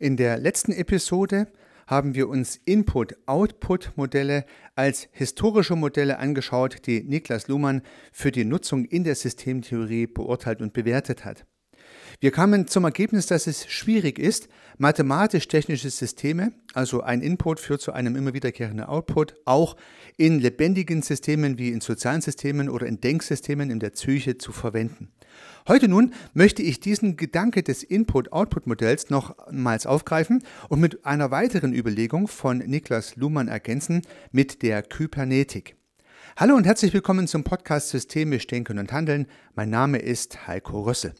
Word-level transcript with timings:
In 0.00 0.16
der 0.16 0.38
letzten 0.38 0.70
Episode 0.70 1.48
haben 1.88 2.14
wir 2.14 2.28
uns 2.28 2.60
Input-Output-Modelle 2.64 4.44
als 4.76 5.08
historische 5.10 5.74
Modelle 5.74 6.20
angeschaut, 6.20 6.86
die 6.86 7.02
Niklas 7.02 7.48
Luhmann 7.48 7.82
für 8.12 8.30
die 8.30 8.44
Nutzung 8.44 8.84
in 8.84 9.02
der 9.02 9.16
Systemtheorie 9.16 10.06
beurteilt 10.06 10.60
und 10.60 10.72
bewertet 10.72 11.24
hat. 11.24 11.46
Wir 12.20 12.32
kamen 12.32 12.66
zum 12.66 12.82
Ergebnis, 12.82 13.26
dass 13.26 13.46
es 13.46 13.70
schwierig 13.70 14.18
ist, 14.18 14.48
mathematisch-technische 14.76 15.88
Systeme, 15.88 16.50
also 16.74 17.00
ein 17.00 17.20
Input 17.20 17.60
führt 17.60 17.80
zu 17.80 17.92
einem 17.92 18.16
immer 18.16 18.34
wiederkehrenden 18.34 18.86
Output, 18.86 19.36
auch 19.44 19.76
in 20.16 20.40
lebendigen 20.40 21.02
Systemen 21.02 21.58
wie 21.58 21.70
in 21.70 21.80
sozialen 21.80 22.20
Systemen 22.20 22.70
oder 22.70 22.88
in 22.88 23.00
Denksystemen 23.00 23.70
in 23.70 23.78
der 23.78 23.90
Psyche 23.90 24.36
zu 24.36 24.50
verwenden. 24.50 25.12
Heute 25.68 25.86
nun 25.86 26.12
möchte 26.34 26.60
ich 26.60 26.80
diesen 26.80 27.16
Gedanke 27.16 27.62
des 27.62 27.84
Input-Output-Modells 27.84 29.10
nochmals 29.10 29.86
aufgreifen 29.86 30.42
und 30.68 30.80
mit 30.80 31.06
einer 31.06 31.30
weiteren 31.30 31.72
Überlegung 31.72 32.26
von 32.26 32.58
Niklas 32.58 33.14
Luhmann 33.14 33.46
ergänzen 33.46 34.02
mit 34.32 34.62
der 34.62 34.82
Kybernetik. 34.82 35.76
Hallo 36.36 36.56
und 36.56 36.66
herzlich 36.66 36.92
willkommen 36.92 37.28
zum 37.28 37.44
Podcast 37.44 37.90
Systemisch 37.90 38.48
Denken 38.48 38.80
und 38.80 38.90
Handeln. 38.90 39.28
Mein 39.54 39.70
Name 39.70 39.98
ist 39.98 40.48
Heiko 40.48 40.82
Rössel. 40.82 41.14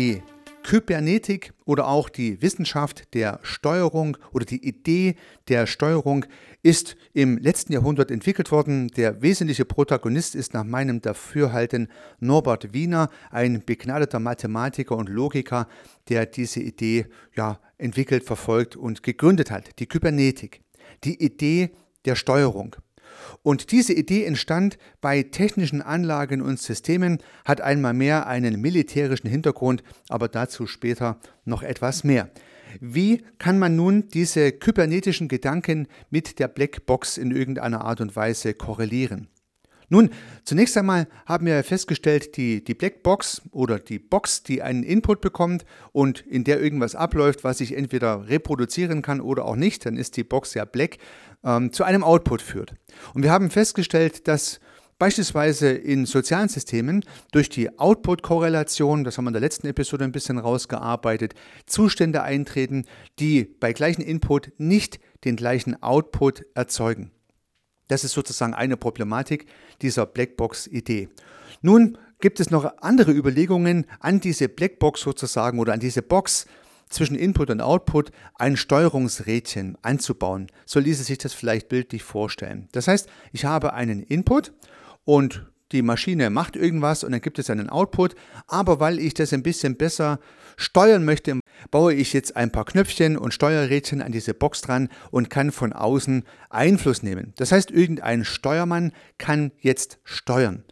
Die 0.00 0.22
Kybernetik 0.62 1.52
oder 1.66 1.86
auch 1.86 2.08
die 2.08 2.40
Wissenschaft 2.40 3.12
der 3.12 3.38
Steuerung 3.42 4.16
oder 4.32 4.46
die 4.46 4.66
Idee 4.66 5.16
der 5.48 5.66
Steuerung 5.66 6.24
ist 6.62 6.96
im 7.12 7.36
letzten 7.36 7.74
Jahrhundert 7.74 8.10
entwickelt 8.10 8.50
worden. 8.50 8.88
Der 8.88 9.20
wesentliche 9.20 9.66
Protagonist 9.66 10.34
ist 10.34 10.54
nach 10.54 10.64
meinem 10.64 11.02
Dafürhalten 11.02 11.88
Norbert 12.18 12.72
Wiener, 12.72 13.10
ein 13.30 13.62
begnadeter 13.62 14.20
Mathematiker 14.20 14.96
und 14.96 15.10
Logiker, 15.10 15.68
der 16.08 16.24
diese 16.24 16.60
Idee 16.60 17.04
ja, 17.36 17.60
entwickelt, 17.76 18.24
verfolgt 18.24 18.76
und 18.76 19.02
gegründet 19.02 19.50
hat, 19.50 19.78
die 19.80 19.86
Kybernetik. 19.86 20.62
Die 21.04 21.22
Idee 21.22 21.72
der 22.06 22.16
Steuerung. 22.16 22.74
Und 23.42 23.72
diese 23.72 23.92
Idee 23.92 24.24
entstand 24.24 24.78
bei 25.00 25.22
technischen 25.22 25.82
Anlagen 25.82 26.42
und 26.42 26.58
Systemen, 26.58 27.18
hat 27.44 27.60
einmal 27.60 27.94
mehr 27.94 28.26
einen 28.26 28.60
militärischen 28.60 29.28
Hintergrund, 29.28 29.82
aber 30.08 30.28
dazu 30.28 30.66
später 30.66 31.18
noch 31.44 31.62
etwas 31.62 32.04
mehr. 32.04 32.30
Wie 32.80 33.24
kann 33.38 33.58
man 33.58 33.74
nun 33.74 34.08
diese 34.08 34.52
kybernetischen 34.52 35.28
Gedanken 35.28 35.88
mit 36.10 36.38
der 36.38 36.48
Blackbox 36.48 37.18
in 37.18 37.30
irgendeiner 37.30 37.84
Art 37.84 38.00
und 38.00 38.14
Weise 38.14 38.54
korrelieren? 38.54 39.28
Nun, 39.92 40.10
zunächst 40.44 40.76
einmal 40.78 41.08
haben 41.26 41.46
wir 41.46 41.64
festgestellt, 41.64 42.36
die, 42.36 42.62
die 42.62 42.74
Blackbox 42.74 43.42
oder 43.50 43.80
die 43.80 43.98
Box, 43.98 44.44
die 44.44 44.62
einen 44.62 44.84
Input 44.84 45.20
bekommt 45.20 45.64
und 45.90 46.20
in 46.20 46.44
der 46.44 46.60
irgendwas 46.60 46.94
abläuft, 46.94 47.42
was 47.42 47.60
ich 47.60 47.76
entweder 47.76 48.28
reproduzieren 48.28 49.02
kann 49.02 49.20
oder 49.20 49.44
auch 49.44 49.56
nicht, 49.56 49.84
dann 49.84 49.96
ist 49.96 50.16
die 50.16 50.22
Box 50.22 50.54
ja 50.54 50.64
black, 50.64 50.98
ähm, 51.42 51.72
zu 51.72 51.82
einem 51.82 52.04
Output 52.04 52.40
führt. 52.40 52.74
Und 53.14 53.24
wir 53.24 53.32
haben 53.32 53.50
festgestellt, 53.50 54.28
dass 54.28 54.60
Beispielsweise 55.00 55.70
in 55.70 56.04
sozialen 56.04 56.50
Systemen 56.50 57.06
durch 57.32 57.48
die 57.48 57.78
Output-Korrelation, 57.78 59.02
das 59.02 59.16
haben 59.16 59.24
wir 59.24 59.30
in 59.30 59.32
der 59.32 59.40
letzten 59.40 59.66
Episode 59.66 60.04
ein 60.04 60.12
bisschen 60.12 60.36
rausgearbeitet, 60.36 61.32
Zustände 61.64 62.22
eintreten, 62.22 62.84
die 63.18 63.44
bei 63.44 63.72
gleichem 63.72 64.04
Input 64.04 64.52
nicht 64.58 65.00
den 65.24 65.36
gleichen 65.36 65.82
Output 65.82 66.44
erzeugen. 66.54 67.12
Das 67.90 68.04
ist 68.04 68.12
sozusagen 68.12 68.54
eine 68.54 68.76
Problematik 68.76 69.46
dieser 69.82 70.06
Blackbox-Idee. 70.06 71.08
Nun 71.60 71.98
gibt 72.20 72.38
es 72.38 72.50
noch 72.50 72.70
andere 72.82 73.10
Überlegungen 73.10 73.84
an 73.98 74.20
diese 74.20 74.48
Blackbox 74.48 75.00
sozusagen 75.00 75.58
oder 75.58 75.72
an 75.72 75.80
diese 75.80 76.00
Box 76.00 76.46
zwischen 76.88 77.16
Input 77.16 77.50
und 77.50 77.60
Output 77.60 78.12
ein 78.36 78.56
Steuerungsrädchen 78.56 79.76
anzubauen. 79.82 80.46
So 80.66 80.78
ließe 80.78 81.02
sich 81.02 81.18
das 81.18 81.34
vielleicht 81.34 81.68
bildlich 81.68 82.04
vorstellen. 82.04 82.68
Das 82.70 82.86
heißt, 82.86 83.08
ich 83.32 83.44
habe 83.44 83.72
einen 83.72 84.04
Input 84.04 84.52
und 85.04 85.46
die 85.72 85.82
Maschine 85.82 86.30
macht 86.30 86.54
irgendwas 86.54 87.02
und 87.02 87.10
dann 87.10 87.20
gibt 87.20 87.40
es 87.40 87.50
einen 87.50 87.70
Output, 87.70 88.14
aber 88.46 88.78
weil 88.78 89.00
ich 89.00 89.14
das 89.14 89.32
ein 89.32 89.42
bisschen 89.42 89.76
besser 89.76 90.20
steuern 90.56 91.04
möchte, 91.04 91.39
baue 91.70 91.94
ich 91.94 92.12
jetzt 92.12 92.36
ein 92.36 92.52
paar 92.52 92.64
Knöpfchen 92.64 93.16
und 93.16 93.34
Steuerrädchen 93.34 94.02
an 94.02 94.12
diese 94.12 94.34
Box 94.34 94.60
dran 94.62 94.88
und 95.10 95.30
kann 95.30 95.52
von 95.52 95.72
außen 95.72 96.24
Einfluss 96.48 97.02
nehmen. 97.02 97.32
Das 97.36 97.52
heißt, 97.52 97.70
irgendein 97.70 98.24
Steuermann 98.24 98.92
kann 99.18 99.52
jetzt 99.60 99.98
steuern. 100.04 100.64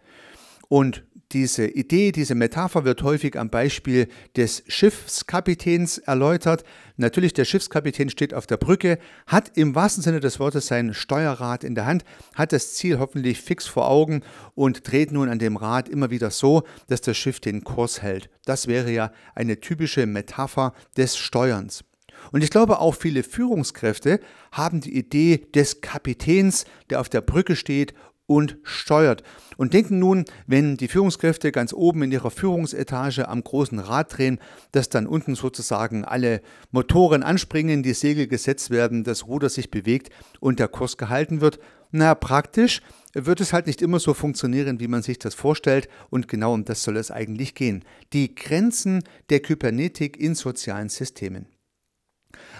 Und 0.68 1.04
diese 1.32 1.66
Idee, 1.66 2.10
diese 2.12 2.34
Metapher 2.34 2.84
wird 2.84 3.02
häufig 3.02 3.38
am 3.38 3.50
Beispiel 3.50 4.08
des 4.36 4.62
Schiffskapitäns 4.66 5.98
erläutert. 5.98 6.64
Natürlich, 6.96 7.34
der 7.34 7.44
Schiffskapitän 7.44 8.08
steht 8.08 8.32
auf 8.32 8.46
der 8.46 8.56
Brücke, 8.56 8.98
hat 9.26 9.56
im 9.56 9.74
wahrsten 9.74 10.02
Sinne 10.02 10.20
des 10.20 10.40
Wortes 10.40 10.68
sein 10.68 10.94
Steuerrad 10.94 11.64
in 11.64 11.74
der 11.74 11.84
Hand, 11.84 12.04
hat 12.34 12.52
das 12.52 12.74
Ziel 12.74 12.98
hoffentlich 12.98 13.42
fix 13.42 13.66
vor 13.66 13.88
Augen 13.88 14.22
und 14.54 14.90
dreht 14.90 15.12
nun 15.12 15.28
an 15.28 15.38
dem 15.38 15.56
Rad 15.56 15.88
immer 15.88 16.10
wieder 16.10 16.30
so, 16.30 16.62
dass 16.86 17.02
das 17.02 17.16
Schiff 17.16 17.40
den 17.40 17.62
Kurs 17.62 18.00
hält. 18.00 18.30
Das 18.46 18.66
wäre 18.66 18.90
ja 18.90 19.12
eine 19.34 19.60
typische 19.60 20.06
Metapher 20.06 20.72
des 20.96 21.18
Steuerns. 21.18 21.84
Und 22.32 22.42
ich 22.42 22.50
glaube, 22.50 22.80
auch 22.80 22.94
viele 22.94 23.22
Führungskräfte 23.22 24.20
haben 24.52 24.80
die 24.80 24.96
Idee 24.96 25.46
des 25.54 25.80
Kapitäns, 25.80 26.64
der 26.90 27.00
auf 27.00 27.08
der 27.08 27.20
Brücke 27.20 27.56
steht 27.56 27.94
und 28.28 28.58
steuert. 28.62 29.24
Und 29.56 29.74
denken 29.74 29.98
nun, 29.98 30.26
wenn 30.46 30.76
die 30.76 30.86
Führungskräfte 30.86 31.50
ganz 31.50 31.72
oben 31.72 32.02
in 32.02 32.12
ihrer 32.12 32.30
Führungsetage 32.30 33.26
am 33.26 33.42
großen 33.42 33.80
Rad 33.80 34.16
drehen, 34.16 34.38
dass 34.70 34.90
dann 34.90 35.08
unten 35.08 35.34
sozusagen 35.34 36.04
alle 36.04 36.42
Motoren 36.70 37.24
anspringen, 37.24 37.82
die 37.82 37.94
Segel 37.94 38.28
gesetzt 38.28 38.70
werden, 38.70 39.02
das 39.02 39.26
Ruder 39.26 39.48
sich 39.48 39.72
bewegt 39.72 40.10
und 40.38 40.60
der 40.60 40.68
Kurs 40.68 40.96
gehalten 40.98 41.40
wird. 41.40 41.58
Na, 41.90 42.14
praktisch 42.14 42.82
wird 43.14 43.40
es 43.40 43.54
halt 43.54 43.66
nicht 43.66 43.80
immer 43.80 43.98
so 43.98 44.12
funktionieren, 44.12 44.78
wie 44.78 44.88
man 44.88 45.02
sich 45.02 45.18
das 45.18 45.34
vorstellt 45.34 45.88
und 46.10 46.28
genau 46.28 46.52
um 46.52 46.66
das 46.66 46.84
soll 46.84 46.98
es 46.98 47.10
eigentlich 47.10 47.54
gehen. 47.54 47.82
Die 48.12 48.34
Grenzen 48.34 49.02
der 49.30 49.40
Kybernetik 49.40 50.18
in 50.18 50.34
sozialen 50.34 50.90
Systemen. 50.90 51.46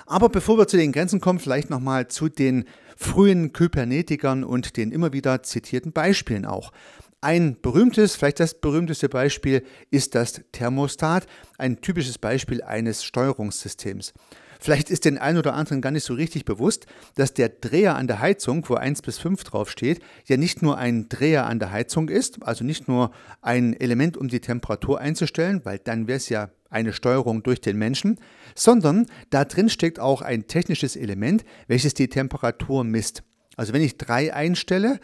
Aber 0.07 0.31
bevor 0.31 0.57
wir 0.57 0.67
zu 0.67 0.79
den 0.79 0.93
Grenzen 0.93 1.21
kommen, 1.21 1.39
vielleicht 1.39 1.69
nochmal 1.69 2.09
zu 2.09 2.31
den 2.31 2.65
frühen 2.99 3.53
Kybernetikern 3.53 4.43
und 4.43 4.77
den 4.77 4.91
immer 4.91 5.13
wieder 5.13 5.45
zitierten 5.45 5.93
Beispielen 5.93 6.45
auch. 6.45 6.73
Ein 7.21 7.57
berühmtes, 7.61 8.17
vielleicht 8.17 8.41
das 8.41 8.55
berühmteste 8.61 9.09
Beispiel 9.09 9.65
ist 9.91 10.17
das 10.17 10.43
Thermostat, 10.51 11.27
ein 11.59 11.81
typisches 11.81 12.19
Beispiel 12.19 12.63
eines 12.63 13.05
Steuerungssystems. 13.05 14.15
Vielleicht 14.61 14.91
ist 14.91 15.05
den 15.05 15.19
einen 15.19 15.39
oder 15.39 15.55
anderen 15.55 15.81
gar 15.81 15.93
nicht 15.93 16.05
so 16.05 16.15
richtig 16.15 16.45
bewusst, 16.45 16.87
dass 17.15 17.35
der 17.35 17.49
Dreher 17.49 17.95
an 17.95 18.09
der 18.09 18.21
Heizung, 18.21 18.69
wo 18.69 18.75
1 18.75 19.03
bis 19.03 19.19
5 19.19 19.45
draufsteht, 19.45 20.01
ja 20.27 20.37
nicht 20.37 20.63
nur 20.63 20.77
ein 20.79 21.09
Dreher 21.09 21.47
an 21.47 21.61
der 21.61 21.71
Heizung 21.71 22.09
ist, 22.09 22.43
also 22.43 22.65
nicht 22.65 22.89
nur 22.89 23.13
ein 23.41 23.75
Element, 23.75 24.17
um 24.17 24.27
die 24.27 24.41
Temperatur 24.41 25.01
einzustellen, 25.01 25.61
weil 25.65 25.79
dann 25.79 26.09
wäre 26.09 26.17
es 26.17 26.29
ja 26.29 26.51
eine 26.71 26.93
Steuerung 26.93 27.43
durch 27.43 27.61
den 27.61 27.79
Menschen, 27.79 28.19
sondern 28.55 29.07
da 29.31 29.45
drin 29.45 29.69
steckt 29.69 30.01
auch 30.01 30.23
ein 30.23 30.47
technisches 30.47 30.97
Element, 30.97 31.45
welches 31.67 31.95
die 31.95 32.09
Temperatur 32.09 32.85
misst. 32.85 33.23
Also 33.57 33.73
wenn 33.73 33.83
ich 33.83 33.97
3 33.99 34.35
einstelle, 34.35 35.01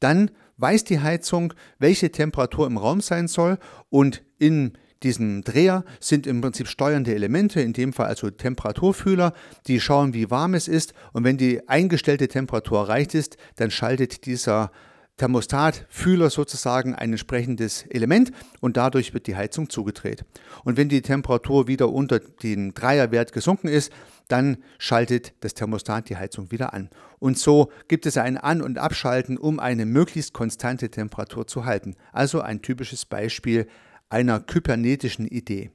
dann 0.00 0.30
weiß 0.56 0.84
die 0.84 1.00
Heizung, 1.00 1.54
welche 1.78 2.10
Temperatur 2.10 2.66
im 2.66 2.76
Raum 2.76 3.00
sein 3.00 3.28
soll 3.28 3.58
und 3.90 4.22
in 4.38 4.72
diesem 5.02 5.42
Dreher 5.42 5.84
sind 6.00 6.26
im 6.26 6.40
Prinzip 6.40 6.66
steuernde 6.66 7.14
Elemente, 7.14 7.60
in 7.60 7.72
dem 7.72 7.92
Fall 7.92 8.06
also 8.06 8.30
Temperaturfühler, 8.30 9.34
die 9.66 9.80
schauen, 9.80 10.14
wie 10.14 10.30
warm 10.30 10.54
es 10.54 10.66
ist 10.66 10.94
und 11.12 11.24
wenn 11.24 11.36
die 11.36 11.68
eingestellte 11.68 12.28
Temperatur 12.28 12.78
erreicht 12.80 13.14
ist, 13.14 13.36
dann 13.56 13.70
schaltet 13.70 14.26
dieser 14.26 14.70
Thermostatfühler 15.16 16.28
sozusagen 16.28 16.94
ein 16.94 17.10
entsprechendes 17.10 17.84
Element 17.86 18.32
und 18.60 18.76
dadurch 18.76 19.14
wird 19.14 19.28
die 19.28 19.36
Heizung 19.36 19.70
zugedreht. 19.70 20.24
Und 20.64 20.76
wenn 20.76 20.88
die 20.88 21.02
Temperatur 21.02 21.68
wieder 21.68 21.90
unter 21.90 22.18
den 22.18 22.74
Dreierwert 22.74 23.32
gesunken 23.32 23.68
ist, 23.68 23.92
dann 24.28 24.58
schaltet 24.78 25.34
das 25.40 25.54
Thermostat 25.54 26.08
die 26.08 26.16
Heizung 26.16 26.50
wieder 26.50 26.74
an. 26.74 26.90
Und 27.20 27.38
so 27.38 27.70
gibt 27.86 28.06
es 28.06 28.16
ein 28.16 28.38
An- 28.38 28.62
und 28.62 28.78
Abschalten, 28.78 29.38
um 29.38 29.60
eine 29.60 29.86
möglichst 29.86 30.32
konstante 30.32 30.90
Temperatur 30.90 31.46
zu 31.46 31.64
halten. 31.64 31.94
Also 32.12 32.40
ein 32.40 32.62
typisches 32.62 33.04
Beispiel 33.04 33.68
einer 34.08 34.40
kybernetischen 34.40 35.26
Idee. 35.28 35.70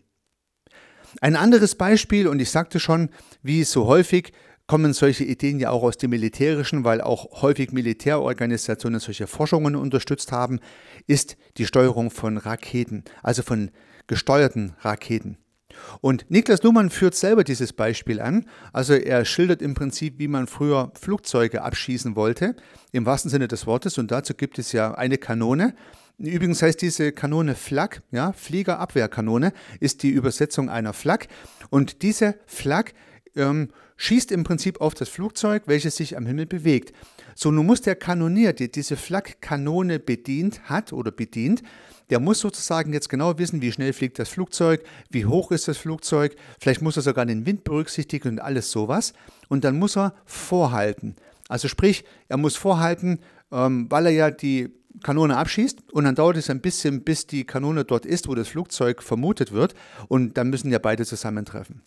Ein 1.22 1.36
anderes 1.36 1.76
Beispiel, 1.76 2.28
und 2.28 2.40
ich 2.40 2.52
sagte 2.52 2.80
schon, 2.80 3.10
wie 3.42 3.64
so 3.64 3.88
häufig, 3.88 4.32
kommen 4.70 4.94
solche 4.94 5.24
Ideen 5.24 5.60
ja 5.60 5.72
auch 5.72 5.82
aus 5.82 5.98
dem 5.98 6.12
Militärischen, 6.12 6.84
weil 6.84 7.02
auch 7.02 7.42
häufig 7.42 7.72
Militärorganisationen 7.72 9.00
solche 9.00 9.26
Forschungen 9.26 9.76
unterstützt 9.76 10.32
haben, 10.32 10.60
ist 11.08 11.38
die 11.58 11.66
Steuerung 11.66 12.12
von 12.12 12.38
Raketen, 12.38 13.04
also 13.24 13.42
von 13.42 13.72
gesteuerten 14.06 14.74
Raketen. 14.82 15.40
Und 16.02 16.30
Niklas 16.30 16.62
Luhmann 16.62 16.92
führt 16.92 17.16
selber 17.16 17.44
dieses 17.44 17.74
Beispiel 17.74 18.22
an. 18.22 18.46
Also 18.72 18.94
er 18.94 19.26
schildert 19.26 19.64
im 19.64 19.74
Prinzip, 19.74 20.20
wie 20.20 20.28
man 20.28 20.46
früher 20.46 20.92
Flugzeuge 20.94 21.64
abschießen 21.64 22.16
wollte, 22.16 22.56
im 22.92 23.08
wahrsten 23.08 23.32
Sinne 23.32 23.48
des 23.48 23.66
Wortes. 23.66 23.98
Und 23.98 24.12
dazu 24.12 24.36
gibt 24.36 24.60
es 24.60 24.72
ja 24.72 24.94
eine 24.94 25.18
Kanone. 25.18 25.74
Übrigens 26.20 26.62
heißt 26.62 26.80
diese 26.80 27.12
Kanone 27.12 27.56
Flak, 27.56 28.04
ja, 28.12 28.34
Fliegerabwehrkanone 28.34 29.52
ist 29.80 30.04
die 30.04 30.12
Übersetzung 30.12 30.70
einer 30.70 30.94
Flak. 30.94 31.28
Und 31.72 32.04
diese 32.04 32.36
Flak 32.46 32.94
ähm, 33.36 33.70
schießt 33.98 34.32
im 34.32 34.44
Prinzip 34.44 34.82
auf 34.82 34.94
das 34.94 35.10
Flugzeug, 35.10 35.64
welches 35.66 35.96
sich 35.96 36.18
am 36.18 36.26
Himmel 36.26 36.46
bewegt. 36.46 36.94
So, 37.36 37.52
nun 37.52 37.66
muss 37.66 37.82
der 37.82 37.96
Kanonier, 37.96 38.54
der 38.54 38.70
diese 38.70 38.98
Flakkanone 38.98 40.00
bedient 40.00 40.70
hat 40.70 40.94
oder 40.94 41.12
bedient, 41.12 41.64
der 42.10 42.20
muss 42.20 42.40
sozusagen 42.40 42.92
jetzt 42.92 43.10
genau 43.10 43.38
wissen, 43.38 43.62
wie 43.62 43.72
schnell 43.72 43.94
fliegt 43.94 44.20
das 44.20 44.30
Flugzeug, 44.30 44.84
wie 45.10 45.26
hoch 45.26 45.52
ist 45.52 45.68
das 45.68 45.78
Flugzeug, 45.78 46.36
vielleicht 46.60 46.82
muss 46.82 46.98
er 46.98 47.04
sogar 47.04 47.26
den 47.26 47.46
Wind 47.46 47.64
berücksichtigen 47.64 48.30
und 48.30 48.40
alles 48.40 48.72
sowas. 48.72 49.14
Und 49.48 49.64
dann 49.64 49.78
muss 49.78 49.96
er 49.96 50.14
vorhalten. 50.26 51.16
Also 51.48 51.68
sprich, 51.68 52.04
er 52.28 52.38
muss 52.38 52.56
vorhalten, 52.56 53.20
ähm, 53.52 53.88
weil 53.90 54.08
er 54.08 54.12
ja 54.12 54.32
die 54.32 54.70
Kanone 55.04 55.38
abschießt 55.38 55.94
und 55.94 56.04
dann 56.04 56.16
dauert 56.16 56.38
es 56.38 56.50
ein 56.50 56.62
bisschen, 56.62 57.04
bis 57.04 57.28
die 57.28 57.46
Kanone 57.46 57.86
dort 57.86 58.06
ist, 58.06 58.28
wo 58.28 58.36
das 58.36 58.50
Flugzeug 58.50 59.04
vermutet 59.04 59.52
wird 59.52 59.76
und 60.08 60.38
dann 60.38 60.50
müssen 60.50 60.72
ja 60.72 60.80
beide 60.80 61.06
zusammentreffen. 61.06 61.84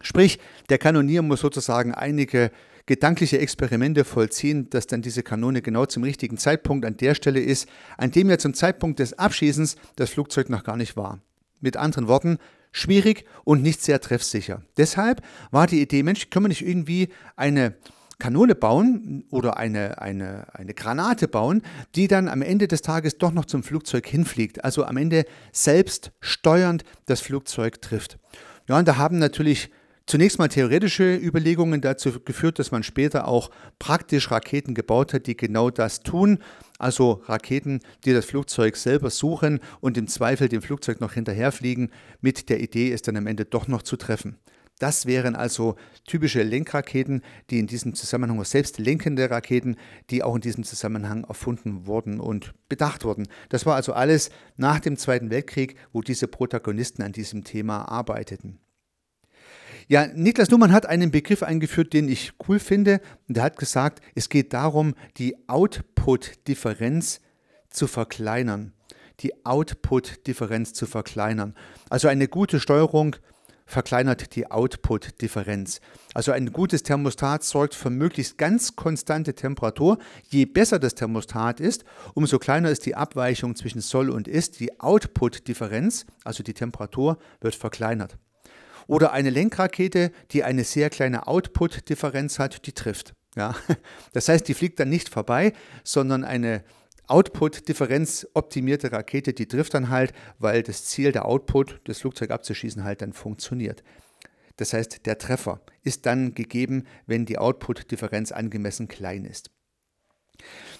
Sprich, 0.00 0.38
der 0.68 0.78
Kanonier 0.78 1.22
muss 1.22 1.40
sozusagen 1.40 1.94
einige 1.94 2.50
gedankliche 2.86 3.38
Experimente 3.38 4.04
vollziehen, 4.04 4.70
dass 4.70 4.86
dann 4.86 5.02
diese 5.02 5.22
Kanone 5.22 5.60
genau 5.60 5.84
zum 5.84 6.04
richtigen 6.04 6.38
Zeitpunkt 6.38 6.86
an 6.86 6.96
der 6.96 7.14
Stelle 7.14 7.40
ist, 7.40 7.68
an 7.98 8.10
dem 8.10 8.30
ja 8.30 8.38
zum 8.38 8.54
Zeitpunkt 8.54 8.98
des 8.98 9.12
Abschießens 9.18 9.76
das 9.96 10.10
Flugzeug 10.10 10.48
noch 10.48 10.64
gar 10.64 10.76
nicht 10.76 10.96
war. 10.96 11.20
Mit 11.60 11.76
anderen 11.76 12.08
Worten, 12.08 12.38
schwierig 12.72 13.24
und 13.44 13.62
nicht 13.62 13.82
sehr 13.82 14.00
treffsicher. 14.00 14.62
Deshalb 14.78 15.20
war 15.50 15.66
die 15.66 15.82
Idee, 15.82 16.02
Mensch, 16.02 16.30
können 16.30 16.46
wir 16.46 16.48
nicht 16.48 16.66
irgendwie 16.66 17.10
eine 17.36 17.74
Kanone 18.18 18.54
bauen 18.54 19.24
oder 19.30 19.58
eine, 19.58 20.00
eine, 20.00 20.46
eine 20.54 20.74
Granate 20.74 21.28
bauen, 21.28 21.62
die 21.94 22.08
dann 22.08 22.28
am 22.28 22.42
Ende 22.42 22.68
des 22.68 22.82
Tages 22.82 23.18
doch 23.18 23.32
noch 23.32 23.44
zum 23.44 23.62
Flugzeug 23.62 24.06
hinfliegt, 24.06 24.64
also 24.64 24.84
am 24.84 24.96
Ende 24.96 25.24
selbst 25.52 26.10
steuernd 26.20 26.84
das 27.06 27.20
Flugzeug 27.20 27.80
trifft. 27.80 28.18
Ja, 28.66 28.78
und 28.78 28.88
da 28.88 28.96
haben 28.96 29.18
natürlich 29.18 29.70
zunächst 30.08 30.38
mal 30.38 30.48
theoretische 30.48 31.14
Überlegungen 31.14 31.80
dazu 31.80 32.18
geführt, 32.20 32.58
dass 32.58 32.72
man 32.72 32.82
später 32.82 33.28
auch 33.28 33.50
praktisch 33.78 34.30
Raketen 34.30 34.74
gebaut 34.74 35.12
hat, 35.12 35.26
die 35.26 35.36
genau 35.36 35.70
das 35.70 36.00
tun. 36.00 36.38
Also 36.78 37.22
Raketen, 37.26 37.80
die 38.04 38.12
das 38.12 38.24
Flugzeug 38.24 38.76
selber 38.76 39.10
suchen 39.10 39.60
und 39.80 39.96
im 39.98 40.08
Zweifel 40.08 40.48
dem 40.48 40.62
Flugzeug 40.62 41.00
noch 41.00 41.12
hinterherfliegen, 41.12 41.92
mit 42.20 42.48
der 42.48 42.60
Idee, 42.60 42.92
es 42.92 43.02
dann 43.02 43.16
am 43.16 43.26
Ende 43.26 43.44
doch 43.44 43.68
noch 43.68 43.82
zu 43.82 43.96
treffen. 43.96 44.38
Das 44.78 45.06
wären 45.06 45.34
also 45.34 45.74
typische 46.06 46.42
Lenkraketen, 46.42 47.22
die 47.50 47.58
in 47.58 47.66
diesem 47.66 47.94
Zusammenhang, 47.94 48.42
selbst 48.44 48.78
lenkende 48.78 49.28
Raketen, 49.28 49.76
die 50.08 50.22
auch 50.22 50.36
in 50.36 50.40
diesem 50.40 50.62
Zusammenhang 50.62 51.24
erfunden 51.24 51.86
wurden 51.86 52.20
und 52.20 52.54
bedacht 52.68 53.04
wurden. 53.04 53.26
Das 53.48 53.66
war 53.66 53.74
also 53.74 53.92
alles 53.92 54.30
nach 54.56 54.78
dem 54.78 54.96
Zweiten 54.96 55.30
Weltkrieg, 55.30 55.74
wo 55.92 56.00
diese 56.00 56.28
Protagonisten 56.28 57.02
an 57.02 57.12
diesem 57.12 57.42
Thema 57.42 57.88
arbeiteten. 57.88 58.60
Ja, 59.90 60.06
Niklas 60.06 60.50
Luhmann 60.50 60.72
hat 60.72 60.84
einen 60.84 61.10
Begriff 61.10 61.42
eingeführt, 61.42 61.94
den 61.94 62.10
ich 62.10 62.34
cool 62.46 62.58
finde. 62.58 63.00
Und 63.26 63.38
er 63.38 63.42
hat 63.42 63.56
gesagt, 63.56 64.02
es 64.14 64.28
geht 64.28 64.52
darum, 64.52 64.94
die 65.16 65.34
Output-Differenz 65.48 67.22
zu 67.70 67.86
verkleinern. 67.86 68.74
Die 69.20 69.46
Output-Differenz 69.46 70.74
zu 70.74 70.84
verkleinern. 70.84 71.54
Also 71.88 72.08
eine 72.08 72.28
gute 72.28 72.60
Steuerung 72.60 73.16
verkleinert 73.64 74.36
die 74.36 74.50
Output-Differenz. 74.50 75.80
Also 76.12 76.32
ein 76.32 76.52
gutes 76.52 76.82
Thermostat 76.82 77.42
sorgt 77.42 77.74
für 77.74 77.88
möglichst 77.88 78.36
ganz 78.36 78.76
konstante 78.76 79.34
Temperatur. 79.34 79.96
Je 80.28 80.44
besser 80.44 80.78
das 80.78 80.96
Thermostat 80.96 81.60
ist, 81.60 81.86
umso 82.12 82.38
kleiner 82.38 82.68
ist 82.68 82.84
die 82.84 82.94
Abweichung 82.94 83.56
zwischen 83.56 83.80
soll 83.80 84.10
und 84.10 84.28
ist. 84.28 84.60
Die 84.60 84.80
Output-Differenz, 84.80 86.04
also 86.24 86.42
die 86.42 86.54
Temperatur, 86.54 87.16
wird 87.40 87.54
verkleinert. 87.54 88.18
Oder 88.88 89.12
eine 89.12 89.30
Lenkrakete, 89.30 90.10
die 90.32 90.42
eine 90.42 90.64
sehr 90.64 90.90
kleine 90.90 91.28
Output-Differenz 91.28 92.38
hat, 92.40 92.66
die 92.66 92.72
trifft. 92.72 93.14
Ja? 93.36 93.54
Das 94.12 94.28
heißt, 94.28 94.48
die 94.48 94.54
fliegt 94.54 94.80
dann 94.80 94.88
nicht 94.88 95.08
vorbei, 95.08 95.52
sondern 95.84 96.24
eine 96.24 96.64
Output-Differenz 97.06 98.26
optimierte 98.34 98.90
Rakete, 98.90 99.34
die 99.34 99.46
trifft 99.46 99.74
dann 99.74 99.90
halt, 99.90 100.12
weil 100.38 100.62
das 100.62 100.86
Ziel 100.86 101.12
der 101.12 101.26
Output, 101.26 101.80
das 101.84 102.00
Flugzeug 102.00 102.30
abzuschießen, 102.30 102.82
halt 102.82 103.02
dann 103.02 103.12
funktioniert. 103.12 103.84
Das 104.56 104.72
heißt, 104.72 105.06
der 105.06 105.18
Treffer 105.18 105.60
ist 105.84 106.06
dann 106.06 106.34
gegeben, 106.34 106.84
wenn 107.06 107.26
die 107.26 107.38
Output-Differenz 107.38 108.32
angemessen 108.32 108.88
klein 108.88 109.24
ist. 109.24 109.50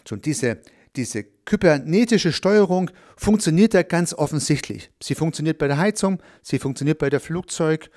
So, 0.06 0.14
und 0.14 0.24
diese, 0.24 0.60
diese 0.96 1.24
kybernetische 1.24 2.32
Steuerung 2.32 2.90
funktioniert 3.16 3.74
ja 3.74 3.82
ganz 3.82 4.14
offensichtlich. 4.14 4.90
Sie 5.02 5.14
funktioniert 5.14 5.58
bei 5.58 5.68
der 5.68 5.78
Heizung, 5.78 6.20
sie 6.42 6.58
funktioniert 6.58 6.98
bei 6.98 7.10
der 7.10 7.20
Flugzeugrakete 7.20 7.90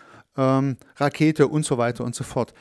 ähm, 1.43 1.49
und 1.49 1.65
so 1.65 1.77
weiter 1.77 2.03
und 2.03 2.15
so 2.15 2.23
fort. 2.23 2.53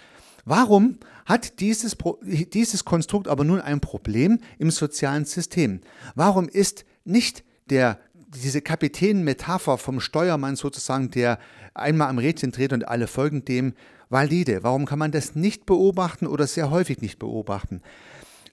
Warum 0.44 0.98
hat 1.26 1.60
dieses, 1.60 1.96
dieses 2.22 2.84
Konstrukt 2.84 3.28
aber 3.28 3.44
nun 3.44 3.60
ein 3.60 3.80
Problem 3.80 4.38
im 4.58 4.70
sozialen 4.70 5.24
System? 5.24 5.80
Warum 6.14 6.48
ist 6.48 6.84
nicht 7.04 7.44
der, 7.68 7.98
diese 8.14 8.62
Kapitän-Metapher 8.62 9.78
vom 9.78 10.00
Steuermann 10.00 10.56
sozusagen, 10.56 11.10
der 11.10 11.38
einmal 11.74 12.08
am 12.08 12.18
Rädchen 12.18 12.52
dreht 12.52 12.72
und 12.72 12.88
alle 12.88 13.06
folgen 13.06 13.44
dem, 13.44 13.74
valide? 14.08 14.62
Warum 14.62 14.86
kann 14.86 14.98
man 14.98 15.12
das 15.12 15.34
nicht 15.34 15.66
beobachten 15.66 16.26
oder 16.26 16.46
sehr 16.46 16.70
häufig 16.70 17.00
nicht 17.00 17.18
beobachten? 17.18 17.80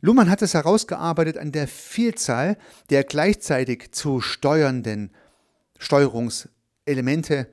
Luhmann 0.01 0.29
hat 0.29 0.41
es 0.41 0.53
herausgearbeitet 0.53 1.37
an 1.37 1.51
der 1.51 1.67
Vielzahl 1.67 2.57
der 2.89 3.03
gleichzeitig 3.03 3.91
zu 3.91 4.21
steuernden 4.21 5.11
Steuerungselemente, 5.79 7.47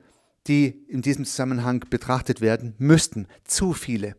die 0.47 0.85
in 0.87 1.01
diesem 1.01 1.25
Zusammenhang 1.25 1.83
betrachtet 1.89 2.41
werden 2.41 2.75
müssten. 2.77 3.27
Zu 3.45 3.73
viele. 3.73 4.15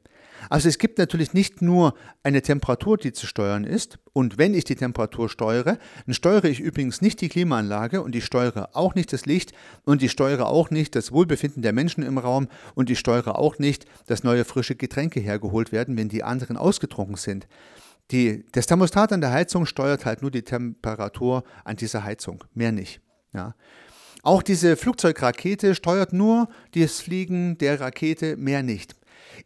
Also 0.48 0.68
es 0.68 0.78
gibt 0.78 0.98
natürlich 0.98 1.32
nicht 1.32 1.62
nur 1.62 1.94
eine 2.22 2.42
Temperatur, 2.42 2.96
die 2.98 3.12
zu 3.12 3.26
steuern 3.26 3.64
ist. 3.64 3.98
Und 4.12 4.38
wenn 4.38 4.54
ich 4.54 4.64
die 4.64 4.76
Temperatur 4.76 5.28
steuere, 5.28 5.78
dann 6.04 6.14
steuere 6.14 6.44
ich 6.44 6.60
übrigens 6.60 7.00
nicht 7.00 7.20
die 7.20 7.28
Klimaanlage 7.28 8.02
und 8.02 8.14
ich 8.14 8.24
steuere 8.24 8.70
auch 8.74 8.94
nicht 8.94 9.12
das 9.12 9.26
Licht 9.26 9.52
und 9.84 10.02
ich 10.02 10.12
steuere 10.12 10.46
auch 10.46 10.70
nicht 10.70 10.94
das 10.94 11.10
Wohlbefinden 11.12 11.62
der 11.62 11.72
Menschen 11.72 12.02
im 12.02 12.18
Raum 12.18 12.48
und 12.74 12.90
ich 12.90 12.98
steuere 12.98 13.38
auch 13.38 13.58
nicht, 13.58 13.86
dass 14.06 14.24
neue 14.24 14.44
frische 14.44 14.76
Getränke 14.76 15.20
hergeholt 15.20 15.72
werden, 15.72 15.96
wenn 15.96 16.08
die 16.08 16.22
anderen 16.22 16.56
ausgetrunken 16.56 17.16
sind. 17.16 17.46
Die, 18.10 18.44
das 18.52 18.66
Thermostat 18.66 19.12
an 19.12 19.20
der 19.20 19.32
Heizung 19.32 19.66
steuert 19.66 20.04
halt 20.04 20.22
nur 20.22 20.30
die 20.30 20.42
Temperatur 20.42 21.42
an 21.64 21.76
dieser 21.76 22.04
Heizung, 22.04 22.44
mehr 22.54 22.72
nicht. 22.72 23.00
Ja. 23.32 23.54
Auch 24.22 24.42
diese 24.42 24.76
Flugzeugrakete 24.76 25.74
steuert 25.74 26.12
nur 26.12 26.48
das 26.74 27.00
Fliegen 27.00 27.58
der 27.58 27.80
Rakete, 27.80 28.36
mehr 28.36 28.62
nicht. 28.62 28.94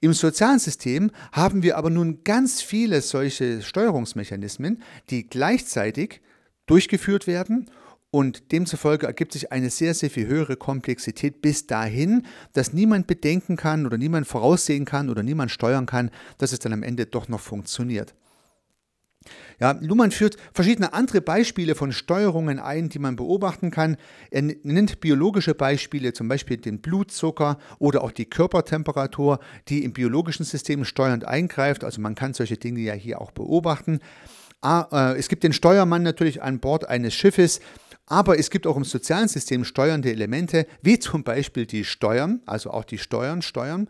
Im 0.00 0.12
sozialen 0.12 0.58
System 0.58 1.10
haben 1.32 1.62
wir 1.62 1.76
aber 1.76 1.90
nun 1.90 2.22
ganz 2.24 2.62
viele 2.62 3.00
solche 3.00 3.62
Steuerungsmechanismen, 3.62 4.82
die 5.10 5.26
gleichzeitig 5.26 6.20
durchgeführt 6.66 7.26
werden 7.26 7.70
und 8.10 8.52
demzufolge 8.52 9.06
ergibt 9.06 9.32
sich 9.32 9.52
eine 9.52 9.70
sehr, 9.70 9.94
sehr 9.94 10.10
viel 10.10 10.26
höhere 10.26 10.56
Komplexität 10.56 11.42
bis 11.42 11.66
dahin, 11.66 12.26
dass 12.52 12.72
niemand 12.72 13.06
bedenken 13.06 13.56
kann 13.56 13.86
oder 13.86 13.98
niemand 13.98 14.26
voraussehen 14.26 14.84
kann 14.84 15.10
oder 15.10 15.22
niemand 15.22 15.50
steuern 15.50 15.86
kann, 15.86 16.10
dass 16.38 16.52
es 16.52 16.58
dann 16.58 16.72
am 16.72 16.82
Ende 16.82 17.06
doch 17.06 17.28
noch 17.28 17.40
funktioniert. 17.40 18.14
Ja, 19.58 19.72
Luhmann 19.82 20.10
führt 20.10 20.38
verschiedene 20.54 20.94
andere 20.94 21.20
Beispiele 21.20 21.74
von 21.74 21.92
Steuerungen 21.92 22.58
ein, 22.58 22.88
die 22.88 22.98
man 22.98 23.16
beobachten 23.16 23.70
kann. 23.70 23.98
Er 24.30 24.40
nennt 24.42 25.00
biologische 25.00 25.54
Beispiele, 25.54 26.14
zum 26.14 26.28
Beispiel 26.28 26.56
den 26.56 26.80
Blutzucker 26.80 27.58
oder 27.78 28.02
auch 28.02 28.12
die 28.12 28.24
Körpertemperatur, 28.24 29.38
die 29.68 29.84
im 29.84 29.92
biologischen 29.92 30.44
System 30.44 30.86
steuernd 30.86 31.26
eingreift. 31.26 31.84
Also 31.84 32.00
man 32.00 32.14
kann 32.14 32.32
solche 32.32 32.56
Dinge 32.56 32.80
ja 32.80 32.94
hier 32.94 33.20
auch 33.20 33.32
beobachten. 33.32 34.00
Äh, 34.64 35.18
es 35.18 35.28
gibt 35.28 35.44
den 35.44 35.52
Steuermann 35.52 36.02
natürlich 36.02 36.42
an 36.42 36.58
Bord 36.58 36.88
eines 36.88 37.12
Schiffes, 37.12 37.60
aber 38.06 38.38
es 38.38 38.48
gibt 38.48 38.66
auch 38.66 38.76
im 38.78 38.84
sozialen 38.84 39.28
System 39.28 39.64
steuernde 39.64 40.10
Elemente, 40.10 40.66
wie 40.80 40.98
zum 40.98 41.22
Beispiel 41.22 41.66
die 41.66 41.84
Steuern, 41.84 42.40
also 42.46 42.70
auch 42.70 42.84
die 42.84 42.98
Steuern 42.98 43.42
steuern. 43.42 43.88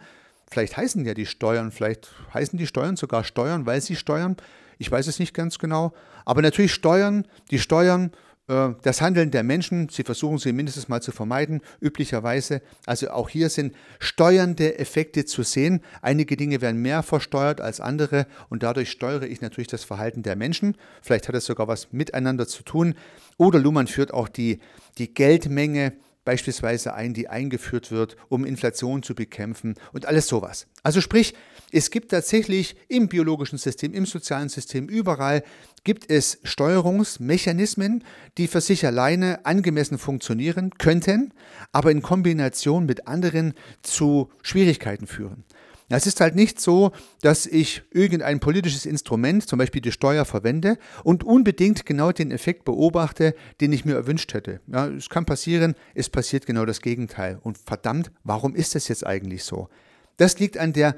Vielleicht 0.51 0.77
heißen 0.77 1.05
ja 1.07 1.15
die 1.15 1.27
Steuern, 1.27 1.71
vielleicht 1.71 2.11
heißen 2.35 2.59
die 2.59 2.67
Steuern 2.67 2.97
sogar 2.97 3.23
Steuern, 3.23 3.67
weil 3.67 3.81
sie 3.81 3.95
steuern. 3.95 4.37
Ich 4.81 4.91
weiß 4.91 5.07
es 5.09 5.19
nicht 5.19 5.35
ganz 5.35 5.59
genau. 5.59 5.93
Aber 6.25 6.41
natürlich 6.41 6.73
Steuern, 6.73 7.27
die 7.51 7.59
Steuern, 7.59 8.13
äh, 8.49 8.71
das 8.81 9.03
Handeln 9.03 9.31
der 9.31 9.43
Menschen, 9.43 9.91
sie 9.91 10.05
versuchen 10.05 10.39
sie 10.39 10.55
mindestens 10.55 10.89
mal 10.89 11.03
zu 11.03 11.13
vermeiden, 11.13 11.61
üblicherweise. 11.83 12.63
Also 12.87 13.11
auch 13.11 13.29
hier 13.29 13.51
sind 13.51 13.75
steuernde 13.99 14.79
Effekte 14.79 15.27
zu 15.27 15.43
sehen. 15.43 15.83
Einige 16.01 16.39
Dinge 16.39 16.63
werden 16.63 16.81
mehr 16.81 17.03
versteuert 17.03 17.61
als 17.61 17.79
andere 17.83 18.27
und 18.49 18.63
dadurch 18.63 18.91
steuere 18.91 19.25
ich 19.25 19.43
natürlich 19.43 19.69
das 19.69 19.85
Verhalten 19.85 20.23
der 20.23 20.35
Menschen. 20.35 20.79
Vielleicht 21.03 21.29
hat 21.29 21.35
es 21.35 21.45
sogar 21.45 21.69
was 21.69 21.93
miteinander 21.93 22.49
zu 22.49 22.63
tun. 22.63 22.95
Oder 23.37 23.59
Luhmann 23.59 23.87
führt 23.87 24.15
auch 24.15 24.29
die, 24.29 24.61
die 24.97 25.13
Geldmenge 25.13 25.93
beispielsweise 26.25 26.95
ein, 26.95 27.15
die 27.15 27.29
eingeführt 27.29 27.91
wird, 27.91 28.17
um 28.29 28.45
Inflation 28.45 29.03
zu 29.03 29.15
bekämpfen 29.15 29.75
und 29.93 30.07
alles 30.07 30.27
sowas. 30.27 30.67
Also 30.83 31.01
sprich, 31.01 31.35
es 31.73 31.91
gibt 31.91 32.11
tatsächlich 32.11 32.77
im 32.89 33.09
biologischen 33.09 33.59
System, 33.59 33.95
im 33.95 34.07
sozialen 34.07 34.49
System, 34.49 34.89
überall 34.89 35.43
gibt 35.85 36.11
es 36.11 36.39
Steuerungsmechanismen, 36.43 38.05
die 38.39 38.49
für 38.49 38.61
sich 38.61 38.85
alleine 38.85 39.47
angemessen 39.47 39.99
funktionieren 39.99 40.71
könnten, 40.79 41.33
aber 41.73 41.91
in 41.91 42.03
Kombination 42.03 42.87
mit 42.87 43.07
anderen 43.07 43.55
zu 43.83 44.31
Schwierigkeiten 44.43 45.07
führen. 45.07 45.45
Es 45.97 46.07
ist 46.07 46.21
halt 46.21 46.37
nicht 46.37 46.61
so, 46.61 46.93
dass 47.21 47.47
ich 47.47 47.83
irgendein 47.91 48.39
politisches 48.39 48.87
Instrument, 48.87 49.47
zum 49.47 49.59
Beispiel 49.59 49.83
die 49.83 49.91
Steuer, 49.91 50.25
verwende 50.25 50.79
und 51.03 51.25
unbedingt 51.25 51.85
genau 51.85 52.13
den 52.13 52.31
Effekt 52.31 52.65
beobachte, 52.65 53.35
den 53.61 53.73
ich 53.73 53.85
mir 53.85 53.95
erwünscht 53.95 54.33
hätte. 54.33 54.61
Ja, 54.69 54.87
es 54.87 55.09
kann 55.09 55.27
passieren, 55.27 55.75
es 55.95 56.09
passiert 56.09 56.47
genau 56.47 56.65
das 56.65 56.81
Gegenteil. 56.81 57.41
Und 57.43 57.59
verdammt, 57.59 58.13
warum 58.23 58.55
ist 58.55 58.77
das 58.77 58.87
jetzt 58.87 59.05
eigentlich 59.05 59.43
so? 59.43 59.69
Das 60.17 60.39
liegt 60.39 60.59
an 60.59 60.73
der 60.73 60.95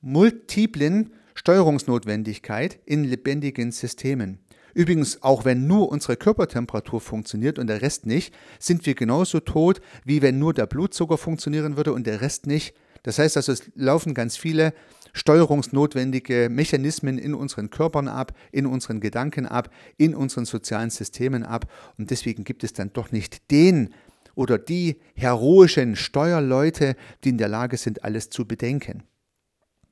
multiplen 0.00 1.12
Steuerungsnotwendigkeit 1.34 2.78
in 2.86 3.02
lebendigen 3.02 3.72
Systemen. 3.72 4.38
Übrigens, 4.74 5.22
auch 5.22 5.44
wenn 5.44 5.66
nur 5.66 5.88
unsere 5.88 6.16
Körpertemperatur 6.16 7.00
funktioniert 7.00 7.58
und 7.58 7.66
der 7.66 7.82
Rest 7.82 8.06
nicht, 8.06 8.34
sind 8.58 8.86
wir 8.86 8.94
genauso 8.94 9.40
tot, 9.40 9.80
wie 10.04 10.22
wenn 10.22 10.38
nur 10.38 10.52
der 10.54 10.66
Blutzucker 10.66 11.18
funktionieren 11.18 11.76
würde 11.76 11.94
und 11.94 12.06
der 12.06 12.20
Rest 12.20 12.46
nicht. 12.46 12.74
Das 13.06 13.20
heißt 13.20 13.36
also, 13.36 13.52
es 13.52 13.62
laufen 13.76 14.14
ganz 14.14 14.36
viele 14.36 14.74
steuerungsnotwendige 15.12 16.48
Mechanismen 16.50 17.18
in 17.18 17.34
unseren 17.34 17.70
Körpern 17.70 18.08
ab, 18.08 18.36
in 18.50 18.66
unseren 18.66 18.98
Gedanken 19.00 19.46
ab, 19.46 19.70
in 19.96 20.12
unseren 20.12 20.44
sozialen 20.44 20.90
Systemen 20.90 21.44
ab. 21.44 21.70
Und 21.98 22.10
deswegen 22.10 22.42
gibt 22.42 22.64
es 22.64 22.72
dann 22.72 22.92
doch 22.92 23.12
nicht 23.12 23.52
den 23.52 23.94
oder 24.34 24.58
die 24.58 25.00
heroischen 25.14 25.94
Steuerleute, 25.94 26.96
die 27.22 27.28
in 27.28 27.38
der 27.38 27.46
Lage 27.46 27.76
sind, 27.76 28.02
alles 28.02 28.28
zu 28.28 28.44
bedenken. 28.44 29.04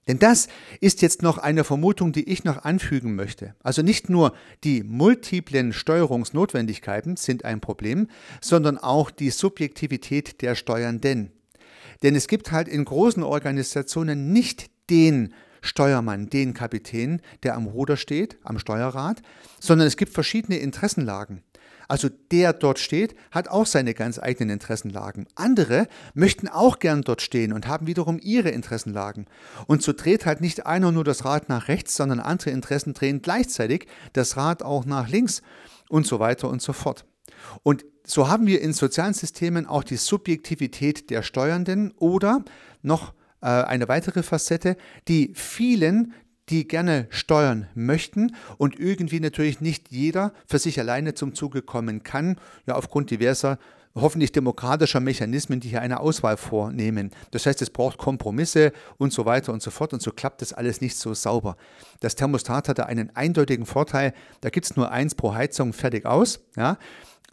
Denn 0.09 0.18
das 0.18 0.49
ist 0.80 1.00
jetzt 1.00 1.23
noch 1.23 1.38
eine 1.38 1.62
Vermutung, 1.62 2.11
die 2.11 2.28
ich 2.28 2.42
noch 2.42 2.64
anfügen 2.64 3.14
möchte. 3.14 3.54
Also 3.62 3.83
nicht 3.83 4.11
nur 4.11 4.35
die 4.64 4.83
multiplen 4.83 5.73
Steuerungsnotwendigkeiten 5.73 7.16
sind 7.16 7.44
ein 7.44 7.61
Problem, 7.61 8.09
sondern 8.40 8.76
auch 8.76 9.12
die 9.12 9.30
Subjektivität 9.30 10.42
der 10.42 10.56
Steuernden. 10.56 11.30
Denn 12.04 12.14
es 12.14 12.28
gibt 12.28 12.52
halt 12.52 12.68
in 12.68 12.84
großen 12.84 13.23
Organisationen 13.23 14.32
nicht 14.32 14.70
den 14.90 15.32
Steuermann, 15.62 16.28
den 16.28 16.52
Kapitän, 16.52 17.23
der 17.42 17.56
am 17.56 17.66
Ruder 17.66 17.96
steht, 17.96 18.38
am 18.44 18.58
Steuerrad, 18.58 19.23
sondern 19.58 19.88
es 19.88 19.96
gibt 19.96 20.12
verschiedene 20.12 20.58
Interessenlagen. 20.58 21.42
Also 21.88 22.08
der 22.30 22.52
dort 22.52 22.78
steht, 22.78 23.14
hat 23.30 23.49
auch 23.49 23.66
seine 23.66 23.94
ganz 23.94 24.18
eigenen 24.18 24.50
Interessenlagen. 24.50 25.26
Andere 25.34 25.88
möchten 26.12 26.49
auch 26.49 26.78
gern 26.78 27.02
dort 27.02 27.23
stehen 27.23 27.52
und 27.52 27.66
haben 27.66 27.87
wiederum 27.87 28.18
ihre 28.20 28.50
Interessenlagen. 28.50 29.26
Und 29.66 29.82
so 29.82 29.92
dreht 29.92 30.26
halt 30.26 30.40
nicht 30.40 30.66
einer 30.66 30.92
nur 30.92 31.04
das 31.04 31.25
Rad 31.25 31.49
nach 31.49 31.68
rechts, 31.68 31.94
sondern 31.96 32.20
andere 32.20 32.50
Interessen 32.50 32.94
drehen 32.94 33.23
gleichzeitig 33.23 33.87
das 34.12 34.37
Rad 34.37 34.62
auch 34.62 34.84
nach 34.84 35.08
links 35.08 35.42
und 35.88 36.06
so 36.06 36.20
weiter 36.20 36.49
und 36.49 36.61
so 36.61 36.73
fort. 36.73 37.06
Und 37.62 37.84
so 38.06 38.28
haben 38.28 38.46
wir 38.46 38.61
in 38.61 38.73
sozialen 38.73 39.14
Systemen 39.14 39.66
auch 39.66 39.84
die 39.84 39.96
Subjektivität 39.96 41.11
der 41.11 41.23
Steuernden 41.23 41.92
oder 41.92 42.44
noch 42.82 43.14
äh, 43.40 43.46
eine 43.46 43.88
weitere 43.88 44.23
Facette, 44.23 44.76
die 45.08 45.32
vielen, 45.34 46.12
die 46.50 46.68
gerne 46.68 47.06
steuern 47.11 47.68
möchten 47.75 48.34
und 48.58 48.78
irgendwie 48.78 49.20
natürlich 49.20 49.61
nicht 49.61 49.90
jeder 49.90 50.32
für 50.46 50.58
sich 50.58 50.78
alleine 50.78 51.14
zum 51.14 51.34
Zuge 51.34 51.62
kommen 51.62 52.02
kann, 52.02 52.37
ja 52.66 52.75
aufgrund 52.75 53.11
diverser 53.11 53.58
hoffentlich 53.95 54.33
demokratischer 54.33 55.01
Mechanismen, 55.01 55.61
die 55.61 55.69
hier 55.69 55.81
eine 55.81 56.01
Auswahl 56.01 56.37
vornehmen. 56.37 57.11
Das 57.31 57.47
heißt, 57.47 57.63
es 57.63 57.71
braucht 57.71 57.99
Kompromisse 57.99 58.73
und 58.99 59.13
so 59.13 59.25
weiter 59.25 59.53
und 59.53 59.63
so 59.63 59.71
fort 59.71 59.93
und 59.93 60.03
so 60.03 60.11
klappt 60.11 60.43
das 60.43 60.53
alles 60.53 60.81
nicht 60.81 60.97
so 60.97 61.15
sauber. 61.15 61.57
Das 62.01 62.17
Thermostat 62.17 62.69
hatte 62.69 62.87
einen 62.87 63.15
eindeutigen 63.15 63.67
Vorteil, 63.67 64.13
da 64.41 64.51
gibt 64.51 64.67
es 64.67 64.77
nur 64.77 64.91
eins 64.91 65.15
pro 65.15 65.35
Heizung, 65.35 65.73
fertig 65.73 66.07
aus. 66.07 66.41
Ja? 66.57 66.79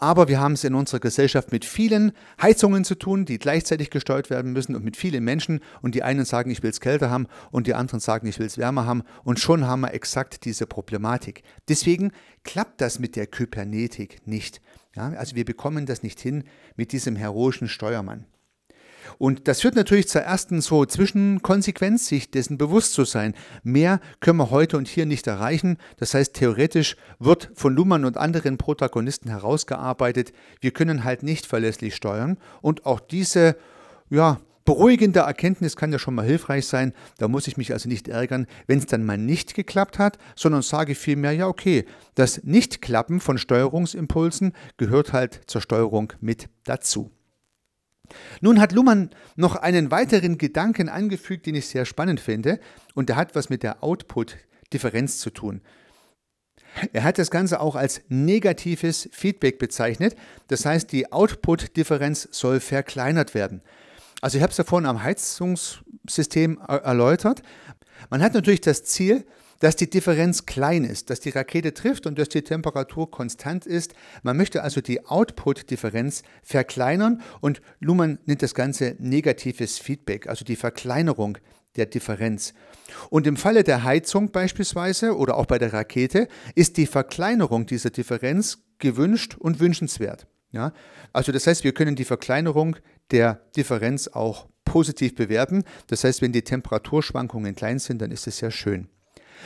Aber 0.01 0.27
wir 0.27 0.39
haben 0.39 0.53
es 0.53 0.63
in 0.63 0.74
unserer 0.74 1.00
Gesellschaft 1.00 1.51
mit 1.51 1.63
vielen 1.63 2.13
Heizungen 2.41 2.84
zu 2.84 2.96
tun, 2.96 3.24
die 3.25 3.38
gleichzeitig 3.38 3.91
gesteuert 3.91 4.32
werden 4.32 4.51
müssen 4.51 4.75
und 4.75 4.84
mit 4.84 4.98
vielen 4.98 5.24
Menschen. 5.24 5.60
Und 5.84 5.94
die 5.94 6.01
einen 6.01 6.25
sagen, 6.25 6.50
ich 6.50 6.63
will 6.63 6.72
es 6.72 6.80
kälter 6.80 7.12
haben 7.12 7.27
und 7.51 7.68
die 7.68 7.75
anderen 7.75 8.00
sagen, 8.00 8.25
ich 8.25 8.39
will 8.39 8.48
es 8.48 8.58
wärmer 8.58 8.88
haben. 8.88 9.03
Und 9.24 9.39
schon 9.39 9.68
haben 9.68 9.82
wir 9.82 9.94
exakt 9.94 10.44
diese 10.46 10.65
Problematik. 10.65 11.44
Deswegen 11.70 12.13
klappt 12.44 12.82
das 12.82 12.98
mit 12.98 13.15
der 13.15 13.27
Kybernetik 13.27 14.25
nicht. 14.25 14.60
Ja, 14.95 15.10
also 15.10 15.36
wir 15.36 15.45
bekommen 15.45 15.86
das 15.86 16.03
nicht 16.03 16.19
hin 16.19 16.43
mit 16.75 16.91
diesem 16.91 17.15
heroischen 17.15 17.67
Steuermann. 17.67 18.25
Und 19.17 19.48
das 19.48 19.62
führt 19.62 19.75
natürlich 19.75 20.07
zur 20.07 20.21
ersten 20.21 20.62
so 20.62 20.86
Zwischenkonsequenz, 20.86 22.07
sich 22.07 22.31
dessen 22.31 22.57
bewusst 22.57 22.93
zu 22.93 23.05
sein. 23.05 23.33
Mehr 23.63 24.00
können 24.19 24.38
wir 24.38 24.51
heute 24.51 24.77
und 24.77 24.88
hier 24.88 25.05
nicht 25.05 25.27
erreichen. 25.27 25.77
Das 25.98 26.13
heißt, 26.13 26.33
theoretisch 26.33 26.95
wird 27.19 27.51
von 27.55 27.75
Luhmann 27.75 28.05
und 28.05 28.17
anderen 28.17 28.57
Protagonisten 28.57 29.29
herausgearbeitet, 29.29 30.33
wir 30.60 30.71
können 30.71 31.03
halt 31.03 31.24
nicht 31.24 31.45
verlässlich 31.45 31.95
steuern. 31.95 32.38
Und 32.62 32.86
auch 32.86 33.00
diese, 33.00 33.57
ja, 34.10 34.39
beruhigende 34.65 35.22
Erkenntnis 35.22 35.75
kann 35.75 35.91
ja 35.91 36.00
schon 36.00 36.15
mal 36.15 36.25
hilfreich 36.25 36.68
sein. 36.68 36.94
Da 37.18 37.27
muss 37.27 37.48
ich 37.48 37.58
mich 37.58 37.74
also 37.74 37.89
nicht 37.89 38.08
ärgern, 38.08 38.48
wenn 38.68 38.80
es 38.80 38.86
dann 38.86 39.03
mal 39.03 39.18
nicht 39.18 39.53
geklappt 39.53 40.00
hat, 40.00 40.18
sondern 40.36 40.62
sage 40.62 40.96
vielmehr, 40.96 41.34
ja, 41.34 41.48
okay, 41.48 41.86
das 42.15 42.44
Nichtklappen 42.44 43.20
von 43.20 43.38
Steuerungsimpulsen 43.38 44.53
gehört 44.77 45.13
halt 45.13 45.41
zur 45.48 45.62
Steuerung 45.62 46.13
mit 46.20 46.50
dazu. 46.63 47.12
Nun 48.41 48.60
hat 48.60 48.74
Luhmann 48.74 49.10
noch 49.36 49.56
einen 49.56 49.91
weiteren 49.91 50.38
Gedanken 50.38 50.89
angefügt, 50.89 51.46
den 51.46 51.56
ich 51.56 51.68
sehr 51.68 51.86
spannend 51.86 52.20
finde, 52.20 52.60
und 52.94 53.10
der 53.10 53.15
hat 53.15 53.36
was 53.36 53.50
mit 53.50 53.63
der 53.63 53.84
Output-Differenz 53.84 55.20
zu 55.20 55.30
tun. 55.30 55.62
Er 56.94 57.03
hat 57.03 57.18
das 57.18 57.32
Ganze 57.32 57.60
auch 57.60 57.75
als 57.75 58.01
negatives 58.08 59.10
Feedback 59.12 59.60
bezeichnet, 59.60 60.15
das 60.48 60.65
heißt, 60.65 60.91
die 60.91 61.12
Output-Differenz 61.12 62.30
soll 62.32 62.60
verkleinert 62.60 63.34
werden. 63.34 63.62
Also 64.21 64.37
ich 64.37 64.43
habe 64.43 64.51
es 64.51 64.57
ja 64.57 64.63
vorhin 64.63 64.87
am 64.87 65.03
Heizungssystem 65.03 66.59
erläutert. 66.59 67.41
Man 68.09 68.21
hat 68.21 68.33
natürlich 68.33 68.61
das 68.61 68.83
Ziel, 68.83 69.25
dass 69.59 69.75
die 69.75 69.89
Differenz 69.89 70.45
klein 70.45 70.83
ist, 70.83 71.09
dass 71.09 71.19
die 71.19 71.29
Rakete 71.29 71.73
trifft 71.73 72.07
und 72.07 72.17
dass 72.17 72.29
die 72.29 72.41
Temperatur 72.41 73.09
konstant 73.11 73.65
ist. 73.65 73.93
Man 74.23 74.35
möchte 74.35 74.63
also 74.63 74.81
die 74.81 75.05
Output-Differenz 75.05 76.23
verkleinern 76.43 77.21
und 77.41 77.61
Luhmann 77.79 78.19
nennt 78.25 78.41
das 78.41 78.55
Ganze 78.55 78.95
negatives 78.99 79.77
Feedback, 79.77 80.27
also 80.27 80.43
die 80.43 80.55
Verkleinerung 80.55 81.37
der 81.75 81.85
Differenz. 81.85 82.53
Und 83.09 83.27
im 83.27 83.37
Falle 83.37 83.63
der 83.63 83.83
Heizung 83.83 84.31
beispielsweise 84.31 85.15
oder 85.15 85.37
auch 85.37 85.45
bei 85.45 85.59
der 85.59 85.73
Rakete 85.73 86.27
ist 86.55 86.77
die 86.77 86.87
Verkleinerung 86.87 87.65
dieser 87.65 87.91
Differenz 87.91 88.63
gewünscht 88.79 89.35
und 89.37 89.59
wünschenswert. 89.59 90.27
Ja? 90.51 90.73
Also 91.13 91.31
das 91.31 91.47
heißt, 91.47 91.63
wir 91.63 91.73
können 91.73 91.95
die 91.95 92.03
Verkleinerung 92.03 92.77
der 93.12 93.41
Differenz 93.56 94.08
auch 94.08 94.48
positiv 94.65 95.15
bewerten. 95.15 95.63
Das 95.88 96.03
heißt, 96.03 96.22
wenn 96.22 96.32
die 96.32 96.44
Temperaturschwankungen 96.44 97.56
klein 97.56 97.80
sind, 97.80 98.01
dann 98.01 98.12
ist 98.12 98.27
es 98.27 98.38
sehr 98.38 98.51
schön. 98.51 98.88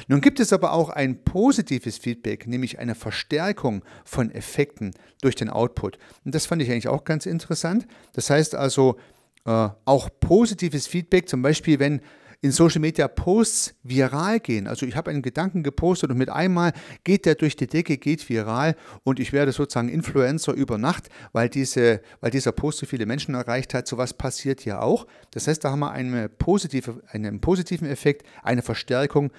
Nun 0.08 0.22
gibt 0.22 0.40
es 0.40 0.52
aber 0.52 0.74
auch 0.74 0.90
ein 0.90 1.24
positives 1.24 1.98
Feedback, 1.98 2.48
nämlich 2.48 2.80
eine 2.80 2.96
Verstärkung 2.96 3.84
von 4.04 4.30
Effekten 4.32 4.92
durch 5.22 5.36
den 5.36 5.50
Output. 5.50 5.98
Und 6.26 6.36
das 6.36 6.46
fand 6.46 6.62
ich 6.62 6.70
eigentlich 6.70 6.90
auch 6.90 7.06
ganz 7.06 7.26
interessant. 7.26 7.88
Das 8.14 8.30
heißt 8.30 8.56
also 8.56 8.98
äh, 9.46 9.70
auch 9.86 10.10
positives 10.20 10.88
Feedback, 10.88 11.30
zum 11.30 11.42
Beispiel 11.42 11.80
wenn 11.80 12.02
in 12.46 12.52
Social 12.52 12.80
Media 12.80 13.08
Posts 13.08 13.74
viral 13.82 14.40
gehen. 14.40 14.68
Also 14.68 14.86
ich 14.86 14.96
habe 14.96 15.10
einen 15.10 15.24
Gedanken 15.24 15.64
gepostet 15.64 16.12
und 16.12 16.18
mit 16.20 16.30
einmal 16.30 16.74
geht 17.04 17.26
der 17.26 17.34
durch 17.34 17.56
die 17.56 17.66
Decke, 17.66 17.98
geht 17.98 18.30
viral 18.30 18.76
und 19.04 19.20
ich 19.20 19.34
werde 19.34 19.52
sozusagen 19.52 19.90
Influencer 19.90 20.54
über 20.54 20.78
Nacht, 20.78 21.10
weil, 21.32 21.50
diese, 21.50 22.02
weil 22.22 22.30
dieser 22.30 22.52
Post 22.52 22.78
so 22.78 22.86
viele 22.86 23.08
Menschen 23.08 23.34
erreicht 23.34 23.74
hat. 23.74 23.88
So 23.88 23.98
was 23.98 24.14
passiert 24.14 24.62
hier 24.62 24.84
auch. 24.84 25.08
Das 25.32 25.48
heißt, 25.48 25.64
da 25.64 25.72
haben 25.72 25.80
wir 25.80 25.92
eine 25.92 26.30
positive, 26.30 27.02
einen 27.10 27.42
positiven 27.42 27.88
Effekt, 27.90 28.28
eine 28.44 28.62
Verstärkung 28.62 29.32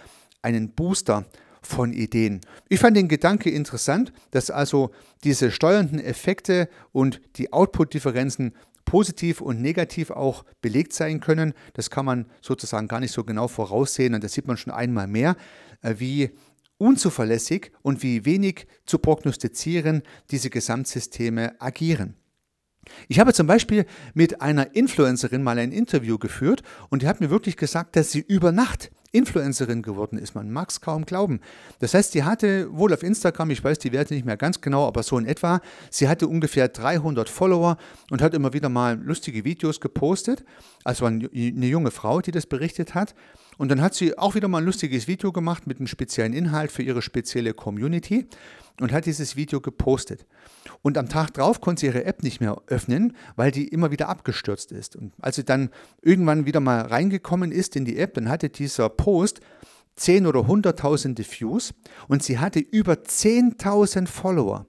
einen 0.43 0.71
Booster 0.71 1.27
von 1.63 1.93
Ideen. 1.93 2.41
Ich 2.69 2.81
fand 2.81 2.97
den 2.97 3.07
Gedanke 3.07 3.51
interessant, 3.51 4.13
dass 4.33 4.51
also 4.51 4.91
diese 5.23 5.53
steuernden 5.53 6.01
Effekte 6.01 6.69
und 6.91 7.21
die 7.37 7.53
Output-Differenzen 7.53 8.53
positiv 8.87 9.43
und 9.43 9.61
negativ 9.61 10.11
auch 10.11 10.47
belegt 10.63 10.95
sein 10.95 11.21
können. 11.21 11.53
Das 11.75 11.91
kann 11.91 12.07
man 12.07 12.27
sozusagen 12.41 12.89
gar 12.89 13.01
nicht 13.01 13.13
so 13.13 13.25
genau 13.25 13.49
voraussehen 13.49 14.15
und 14.15 14.25
das 14.25 14.33
sieht 14.33 14.47
man 14.47 14.57
schon 14.57 14.73
einmal 14.73 15.07
mehr, 15.07 15.37
äh, 15.83 15.97
wie 15.99 16.31
unzuverlässig 16.79 17.73
und 17.83 18.03
wie 18.03 18.25
wenig 18.25 18.67
zu 18.87 18.99
prognostizieren 18.99 20.03
diese 20.31 20.49
Gesamtsysteme 20.49 21.61
agieren. 21.61 22.15
Ich 23.09 23.19
habe 23.19 23.33
zum 23.35 23.47
Beispiel 23.47 23.85
mit 24.15 24.41
einer 24.41 24.75
Influencerin 24.75 25.43
mal 25.43 25.59
ein 25.59 25.73
Interview 25.73 26.19
geführt 26.19 26.63
und 26.89 27.03
die 27.03 27.09
hat 27.09 27.21
mir 27.21 27.31
wirklich 27.31 27.57
gesagt, 27.57 27.97
dass 27.97 28.13
sie 28.13 28.21
über 28.21 28.53
Nacht 28.53 28.91
Influencerin 29.17 29.83
geworden 29.83 30.19
ist. 30.19 30.35
Man 30.35 30.51
mag 30.51 30.71
es 30.71 30.81
kaum 30.81 31.07
glauben. 31.07 31.41
Das 31.81 31.95
heißt, 31.95 32.13
sie 32.13 32.25
hatte 32.25 32.69
wohl 32.71 32.93
auf 32.93 33.03
Instagram, 33.03 33.51
ich 33.51 33.65
weiß 33.65 33.79
die 33.79 33.93
Werte 33.93 34.15
nicht 34.15 34.27
mehr 34.27 34.37
ganz 34.37 34.61
genau, 34.61 34.87
aber 34.87 35.03
so 35.03 35.19
in 35.19 35.27
etwa, 35.27 35.61
sie 35.91 36.09
hatte 36.09 36.29
ungefähr 36.29 36.69
300 36.69 37.29
Follower 37.29 37.77
und 38.11 38.23
hat 38.23 38.35
immer 38.35 38.53
wieder 38.53 38.69
mal 38.69 39.01
lustige 39.01 39.45
Videos 39.45 39.81
gepostet. 39.81 40.45
Also 40.85 41.07
eine 41.07 41.27
junge 41.33 41.91
Frau, 41.91 42.21
die 42.21 42.31
das 42.31 42.47
berichtet 42.47 42.95
hat. 42.95 43.15
Und 43.59 43.71
dann 43.71 43.81
hat 43.81 43.95
sie 43.95 44.19
auch 44.19 44.35
wieder 44.35 44.49
mal 44.49 44.59
ein 44.59 44.65
lustiges 44.65 45.09
Video 45.09 45.33
gemacht 45.33 45.67
mit 45.67 45.79
einem 45.79 45.87
speziellen 45.87 46.33
Inhalt 46.33 46.71
für 46.71 46.83
ihre 46.83 47.01
spezielle 47.01 47.55
Community 47.55 48.29
und 48.81 48.93
hat 48.93 49.07
dieses 49.07 49.37
Video 49.37 49.61
gepostet. 49.61 50.27
Und 50.83 50.99
am 50.99 51.09
Tag 51.09 51.33
drauf 51.33 51.61
konnte 51.61 51.81
sie 51.81 51.87
ihre 51.87 52.05
App 52.05 52.23
nicht 52.23 52.41
mehr 52.41 52.61
öffnen, 52.67 53.17
weil 53.35 53.51
die 53.51 53.69
immer 53.69 53.91
wieder 53.91 54.09
abgestürzt 54.09 54.73
ist. 54.73 54.97
Und 54.97 55.13
als 55.21 55.37
sie 55.37 55.45
dann 55.45 55.71
irgendwann 56.03 56.45
wieder 56.45 56.61
mal 56.61 56.83
reingekommen 56.83 57.53
ist 57.53 57.77
in 57.77 57.85
die 57.85 57.99
App, 57.99 58.15
dann 58.15 58.29
hatte 58.29 58.51
dieser 58.51 58.91
Post 59.07 59.39
10 59.95 60.27
oder 60.27 60.41
100.000 60.41 61.25
Views 61.31 61.73
und 62.09 62.25
sie 62.25 62.41
hatte 62.41 62.59
über 62.59 62.95
10.000 62.95 64.09
Follower. 64.09 64.67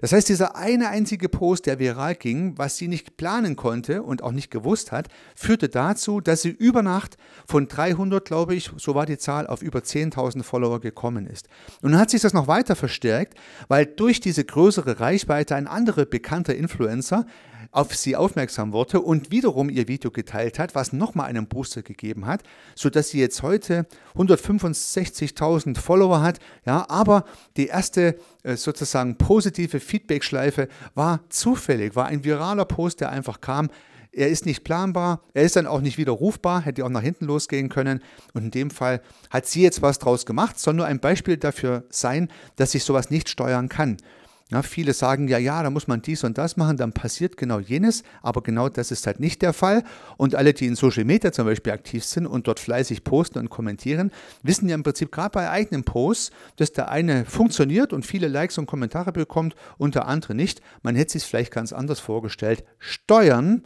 Das 0.00 0.10
heißt, 0.10 0.28
dieser 0.28 0.56
eine 0.56 0.88
einzige 0.88 1.28
Post, 1.28 1.66
der 1.66 1.78
viral 1.78 2.16
ging, 2.16 2.58
was 2.58 2.76
sie 2.76 2.88
nicht 2.88 3.16
planen 3.16 3.54
konnte 3.54 4.02
und 4.02 4.24
auch 4.24 4.32
nicht 4.32 4.50
gewusst 4.50 4.90
hat, 4.90 5.06
führte 5.36 5.68
dazu, 5.68 6.20
dass 6.20 6.42
sie 6.42 6.50
über 6.50 6.82
Nacht 6.82 7.18
von 7.46 7.68
300, 7.68 8.24
glaube 8.24 8.56
ich, 8.56 8.72
so 8.78 8.96
war 8.96 9.06
die 9.06 9.18
Zahl, 9.18 9.46
auf 9.46 9.62
über 9.62 9.78
10.000 9.78 10.42
Follower 10.42 10.80
gekommen 10.80 11.28
ist. 11.28 11.48
Und 11.80 11.92
dann 11.92 12.00
hat 12.00 12.10
sich 12.10 12.22
das 12.22 12.34
noch 12.34 12.48
weiter 12.48 12.74
verstärkt, 12.74 13.38
weil 13.68 13.86
durch 13.86 14.18
diese 14.18 14.44
größere 14.44 14.98
Reichweite 14.98 15.54
ein 15.54 15.68
anderer 15.68 16.04
bekannter 16.04 16.56
Influencer 16.56 17.26
auf 17.70 17.94
sie 17.94 18.16
aufmerksam 18.16 18.72
wurde 18.72 19.00
und 19.00 19.30
wiederum 19.30 19.68
ihr 19.70 19.88
Video 19.88 20.10
geteilt 20.10 20.58
hat, 20.58 20.74
was 20.74 20.92
nochmal 20.92 21.26
einen 21.26 21.46
Booster 21.46 21.82
gegeben 21.82 22.26
hat, 22.26 22.42
sodass 22.74 23.10
sie 23.10 23.20
jetzt 23.20 23.42
heute 23.42 23.86
165.000 24.16 25.78
Follower 25.78 26.22
hat. 26.22 26.38
Ja, 26.64 26.88
aber 26.88 27.24
die 27.56 27.66
erste 27.66 28.18
äh, 28.42 28.56
sozusagen 28.56 29.16
positive 29.18 29.80
Feedback-Schleife 29.80 30.68
war 30.94 31.20
zufällig, 31.28 31.94
war 31.94 32.06
ein 32.06 32.24
viraler 32.24 32.64
Post, 32.64 33.00
der 33.00 33.10
einfach 33.10 33.40
kam. 33.40 33.68
Er 34.10 34.28
ist 34.28 34.46
nicht 34.46 34.64
planbar, 34.64 35.22
er 35.34 35.44
ist 35.44 35.56
dann 35.56 35.66
auch 35.66 35.80
nicht 35.80 35.98
widerrufbar, 35.98 36.62
hätte 36.62 36.84
auch 36.84 36.88
nach 36.88 37.02
hinten 37.02 37.26
losgehen 37.26 37.68
können. 37.68 38.02
Und 38.32 38.44
in 38.44 38.50
dem 38.50 38.70
Fall 38.70 39.02
hat 39.30 39.46
sie 39.46 39.62
jetzt 39.62 39.82
was 39.82 39.98
draus 39.98 40.24
gemacht, 40.24 40.58
soll 40.58 40.74
nur 40.74 40.86
ein 40.86 40.98
Beispiel 40.98 41.36
dafür 41.36 41.84
sein, 41.90 42.28
dass 42.56 42.74
ich 42.74 42.84
sowas 42.84 43.10
nicht 43.10 43.28
steuern 43.28 43.68
kann. 43.68 43.98
Ja, 44.50 44.62
viele 44.62 44.94
sagen 44.94 45.28
ja, 45.28 45.36
ja, 45.36 45.62
da 45.62 45.68
muss 45.68 45.88
man 45.88 46.00
dies 46.00 46.24
und 46.24 46.38
das 46.38 46.56
machen, 46.56 46.78
dann 46.78 46.92
passiert 46.92 47.36
genau 47.36 47.58
jenes, 47.58 48.02
aber 48.22 48.42
genau 48.42 48.70
das 48.70 48.90
ist 48.90 49.06
halt 49.06 49.20
nicht 49.20 49.42
der 49.42 49.52
Fall. 49.52 49.84
Und 50.16 50.34
alle, 50.34 50.54
die 50.54 50.66
in 50.66 50.74
Social 50.74 51.04
Media 51.04 51.32
zum 51.32 51.44
Beispiel 51.44 51.72
aktiv 51.72 52.02
sind 52.02 52.26
und 52.26 52.46
dort 52.46 52.58
fleißig 52.58 53.04
posten 53.04 53.40
und 53.40 53.50
kommentieren, 53.50 54.10
wissen 54.42 54.66
ja 54.68 54.74
im 54.74 54.82
Prinzip 54.82 55.12
gerade 55.12 55.30
bei 55.30 55.50
eigenen 55.50 55.84
Posts, 55.84 56.30
dass 56.56 56.72
der 56.72 56.88
eine 56.88 57.26
funktioniert 57.26 57.92
und 57.92 58.06
viele 58.06 58.28
Likes 58.28 58.56
und 58.56 58.64
Kommentare 58.64 59.12
bekommt 59.12 59.54
und 59.76 59.94
der 59.94 60.06
andere 60.06 60.34
nicht. 60.34 60.62
Man 60.82 60.96
hätte 60.96 61.12
sich 61.12 61.24
vielleicht 61.24 61.52
ganz 61.52 61.74
anders 61.74 62.00
vorgestellt. 62.00 62.64
Steuern 62.78 63.64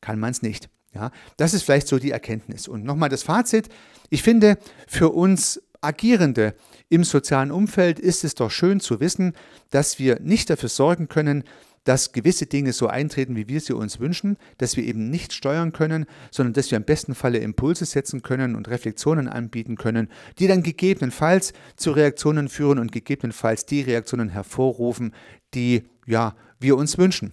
kann 0.00 0.18
man 0.18 0.32
es 0.32 0.42
nicht. 0.42 0.68
Ja, 0.94 1.10
das 1.36 1.54
ist 1.54 1.62
vielleicht 1.62 1.88
so 1.88 1.98
die 1.98 2.12
Erkenntnis. 2.12 2.68
Und 2.68 2.84
nochmal 2.84 3.08
das 3.08 3.22
Fazit. 3.24 3.68
Ich 4.10 4.22
finde, 4.22 4.58
für 4.86 5.10
uns 5.10 5.60
Agierende 5.84 6.54
im 6.88 7.04
sozialen 7.04 7.50
Umfeld 7.50 7.98
ist 7.98 8.24
es 8.24 8.34
doch 8.34 8.50
schön 8.50 8.80
zu 8.80 9.00
wissen, 9.00 9.34
dass 9.70 9.98
wir 9.98 10.20
nicht 10.20 10.50
dafür 10.50 10.68
sorgen 10.68 11.08
können, 11.08 11.44
dass 11.84 12.12
gewisse 12.12 12.46
Dinge 12.46 12.72
so 12.72 12.86
eintreten, 12.86 13.36
wie 13.36 13.46
wir 13.46 13.60
sie 13.60 13.74
uns 13.74 14.00
wünschen, 14.00 14.38
dass 14.58 14.76
wir 14.76 14.84
eben 14.84 15.10
nicht 15.10 15.32
steuern 15.32 15.72
können, 15.72 16.06
sondern 16.30 16.54
dass 16.54 16.70
wir 16.70 16.76
im 16.76 16.84
besten 16.84 17.14
Falle 17.14 17.38
Impulse 17.38 17.84
setzen 17.84 18.22
können 18.22 18.56
und 18.56 18.68
Reflexionen 18.68 19.28
anbieten 19.28 19.76
können, 19.76 20.08
die 20.38 20.46
dann 20.46 20.62
gegebenenfalls 20.62 21.52
zu 21.76 21.92
Reaktionen 21.92 22.48
führen 22.48 22.78
und 22.78 22.90
gegebenenfalls 22.90 23.66
die 23.66 23.82
Reaktionen 23.82 24.30
hervorrufen, 24.30 25.14
die 25.52 25.84
ja, 26.06 26.34
wir 26.58 26.76
uns 26.76 26.98
wünschen. 26.98 27.32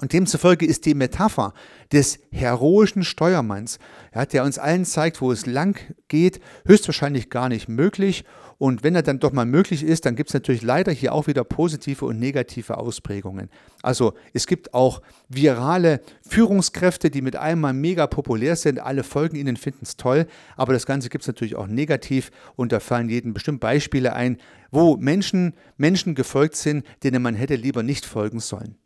Und 0.00 0.12
demzufolge 0.12 0.64
ist 0.64 0.86
die 0.86 0.94
Metapher 0.94 1.52
des 1.92 2.20
heroischen 2.30 3.02
Steuermanns, 3.02 3.78
ja, 4.14 4.24
der 4.26 4.44
uns 4.44 4.58
allen 4.58 4.84
zeigt, 4.84 5.20
wo 5.20 5.32
es 5.32 5.44
lang 5.44 5.76
geht, 6.06 6.40
höchstwahrscheinlich 6.66 7.30
gar 7.30 7.48
nicht 7.48 7.68
möglich. 7.68 8.24
Und 8.58 8.84
wenn 8.84 8.94
er 8.94 9.02
dann 9.02 9.18
doch 9.18 9.32
mal 9.32 9.44
möglich 9.44 9.82
ist, 9.82 10.06
dann 10.06 10.14
gibt 10.14 10.30
es 10.30 10.34
natürlich 10.34 10.62
leider 10.62 10.92
hier 10.92 11.12
auch 11.12 11.26
wieder 11.26 11.42
positive 11.42 12.04
und 12.04 12.18
negative 12.18 12.78
Ausprägungen. 12.78 13.50
Also 13.82 14.14
es 14.32 14.46
gibt 14.46 14.72
auch 14.72 15.02
virale 15.28 16.00
Führungskräfte, 16.28 17.10
die 17.10 17.22
mit 17.22 17.36
einmal 17.36 17.72
mega 17.72 18.06
populär 18.06 18.54
sind. 18.56 18.80
Alle 18.80 19.02
folgen 19.02 19.36
ihnen, 19.36 19.56
finden 19.56 19.80
es 19.82 19.96
toll. 19.96 20.26
Aber 20.56 20.72
das 20.72 20.86
Ganze 20.86 21.08
gibt 21.08 21.22
es 21.22 21.28
natürlich 21.28 21.56
auch 21.56 21.68
negativ. 21.68 22.30
Und 22.54 22.70
da 22.72 22.78
fallen 22.80 23.08
jedem 23.08 23.34
bestimmt 23.34 23.60
Beispiele 23.60 24.12
ein, 24.12 24.38
wo 24.70 24.96
Menschen 24.96 25.54
Menschen 25.76 26.14
gefolgt 26.14 26.56
sind, 26.56 26.84
denen 27.02 27.22
man 27.22 27.34
hätte 27.34 27.56
lieber 27.56 27.82
nicht 27.82 28.06
folgen 28.06 28.40
sollen. 28.40 28.76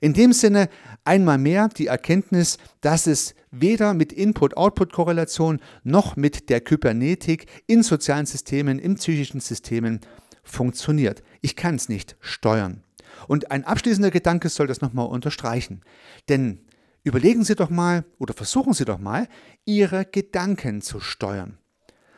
In 0.00 0.14
dem 0.14 0.32
Sinne 0.32 0.68
einmal 1.04 1.38
mehr 1.38 1.68
die 1.68 1.86
Erkenntnis, 1.86 2.58
dass 2.80 3.06
es 3.06 3.34
weder 3.50 3.94
mit 3.94 4.12
Input-Output-Korrelation 4.12 5.60
noch 5.82 6.16
mit 6.16 6.48
der 6.48 6.60
Kybernetik 6.60 7.46
in 7.66 7.82
sozialen 7.82 8.26
Systemen, 8.26 8.78
in 8.78 8.96
psychischen 8.96 9.40
Systemen 9.40 10.00
funktioniert. 10.42 11.22
Ich 11.40 11.56
kann 11.56 11.74
es 11.76 11.88
nicht 11.88 12.16
steuern. 12.20 12.82
Und 13.28 13.50
ein 13.50 13.64
abschließender 13.64 14.10
Gedanke 14.10 14.48
soll 14.48 14.66
das 14.66 14.80
nochmal 14.80 15.06
unterstreichen. 15.06 15.82
Denn 16.28 16.60
überlegen 17.02 17.44
Sie 17.44 17.54
doch 17.54 17.70
mal 17.70 18.04
oder 18.18 18.34
versuchen 18.34 18.72
Sie 18.72 18.84
doch 18.84 18.98
mal, 18.98 19.28
Ihre 19.64 20.04
Gedanken 20.04 20.80
zu 20.80 21.00
steuern. 21.00 21.58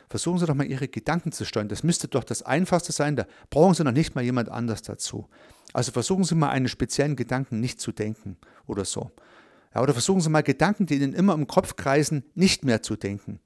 Versuchen 0.09 0.37
Sie 0.37 0.45
doch 0.45 0.55
mal 0.55 0.67
Ihre 0.67 0.87
Gedanken 0.87 1.31
zu 1.31 1.45
steuern. 1.45 1.69
Das 1.69 1.83
müsste 1.83 2.07
doch 2.07 2.23
das 2.23 2.43
Einfachste 2.43 2.91
sein. 2.91 3.15
Da 3.15 3.25
brauchen 3.49 3.73
Sie 3.73 3.83
noch 3.83 3.91
nicht 3.91 4.15
mal 4.15 4.23
jemand 4.23 4.49
anders 4.49 4.83
dazu. 4.83 5.27
Also 5.73 5.91
versuchen 5.91 6.23
Sie 6.23 6.35
mal 6.35 6.49
einen 6.49 6.67
speziellen 6.67 7.15
Gedanken 7.15 7.59
nicht 7.59 7.81
zu 7.81 7.91
denken 7.91 8.37
oder 8.67 8.85
so. 8.85 9.11
Ja, 9.73 9.81
oder 9.81 9.93
versuchen 9.93 10.21
Sie 10.21 10.29
mal 10.29 10.43
Gedanken, 10.43 10.85
die 10.85 10.95
Ihnen 10.95 11.13
immer 11.13 11.33
im 11.33 11.47
Kopf 11.47 11.75
kreisen, 11.75 12.23
nicht 12.35 12.63
mehr 12.63 12.83
zu 12.83 12.95
denken. 12.95 13.39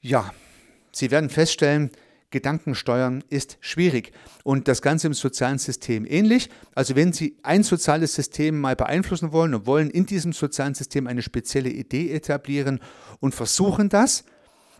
Ja, 0.00 0.32
Sie 0.90 1.10
werden 1.10 1.30
feststellen, 1.30 1.90
Gedankensteuern 2.32 3.22
ist 3.28 3.58
schwierig 3.60 4.12
und 4.42 4.66
das 4.66 4.82
Ganze 4.82 5.06
im 5.06 5.14
sozialen 5.14 5.58
System 5.58 6.04
ähnlich. 6.04 6.50
Also 6.74 6.96
wenn 6.96 7.12
Sie 7.12 7.36
ein 7.42 7.62
soziales 7.62 8.14
System 8.14 8.58
mal 8.58 8.74
beeinflussen 8.74 9.32
wollen 9.32 9.54
und 9.54 9.66
wollen 9.66 9.90
in 9.90 10.06
diesem 10.06 10.32
sozialen 10.32 10.74
System 10.74 11.06
eine 11.06 11.22
spezielle 11.22 11.70
Idee 11.70 12.10
etablieren 12.10 12.80
und 13.20 13.34
versuchen 13.34 13.88
das, 13.88 14.24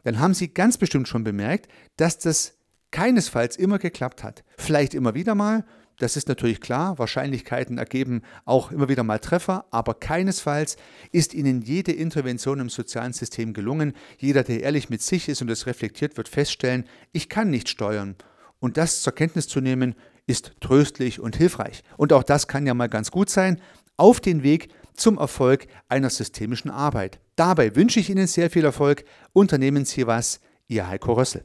dann 0.03 0.19
haben 0.19 0.35
Sie 0.35 0.49
ganz 0.49 0.79
bestimmt 0.79 1.07
schon 1.07 1.23
bemerkt, 1.23 1.71
dass 1.97 2.19
das 2.19 2.55
keinesfalls 2.91 3.57
immer 3.57 3.79
geklappt 3.79 4.25
hat. 4.25 4.43
Vielleicht 4.57 4.95
immer 4.95 5.15
wieder 5.15 5.35
mal, 5.35 5.65
das 6.03 6.17
ist 6.17 6.29
natürlich 6.29 6.61
klar, 6.61 6.99
Wahrscheinlichkeiten 6.99 7.79
ergeben 7.79 8.23
auch 8.45 8.73
immer 8.73 8.89
wieder 8.89 9.05
mal 9.05 9.21
Treffer, 9.21 9.67
aber 9.71 9.95
keinesfalls 9.95 10.77
ist 11.13 11.33
Ihnen 11.33 11.63
jede 11.63 11.93
Intervention 11.93 12.59
im 12.61 12.69
sozialen 12.69 13.13
System 13.13 13.53
gelungen. 13.53 13.93
Jeder, 14.19 14.43
der 14.43 14.63
ehrlich 14.63 14.91
mit 14.91 15.01
sich 15.01 15.29
ist 15.29 15.43
und 15.43 15.51
es 15.51 15.67
reflektiert, 15.67 16.17
wird 16.17 16.29
feststellen, 16.29 16.85
ich 17.13 17.29
kann 17.29 17.51
nicht 17.51 17.69
steuern. 17.69 18.17
Und 18.59 18.77
das 18.77 19.03
zur 19.03 19.15
Kenntnis 19.15 19.47
zu 19.47 19.61
nehmen, 19.61 19.95
ist 20.27 20.53
tröstlich 20.61 21.21
und 21.21 21.37
hilfreich. 21.37 21.83
Und 21.97 22.13
auch 22.13 22.23
das 22.23 22.49
kann 22.49 22.67
ja 22.67 22.75
mal 22.75 22.89
ganz 22.89 23.11
gut 23.11 23.31
sein, 23.31 23.61
auf 23.97 24.21
den 24.21 24.43
Weg 24.43 24.71
zum 24.95 25.19
Erfolg 25.19 25.67
einer 25.89 26.11
systemischen 26.11 26.71
Arbeit. 26.71 27.21
Dabei 27.37 27.77
wünsche 27.77 28.01
ich 28.01 28.11
Ihnen 28.11 28.27
sehr 28.27 28.51
viel 28.51 28.65
Erfolg. 28.65 29.05
Unternehmen 29.33 29.85
Sie 29.85 30.07
was, 30.07 30.41
Ihr 30.67 30.89
Heiko 30.89 31.13
Rössel. 31.13 31.45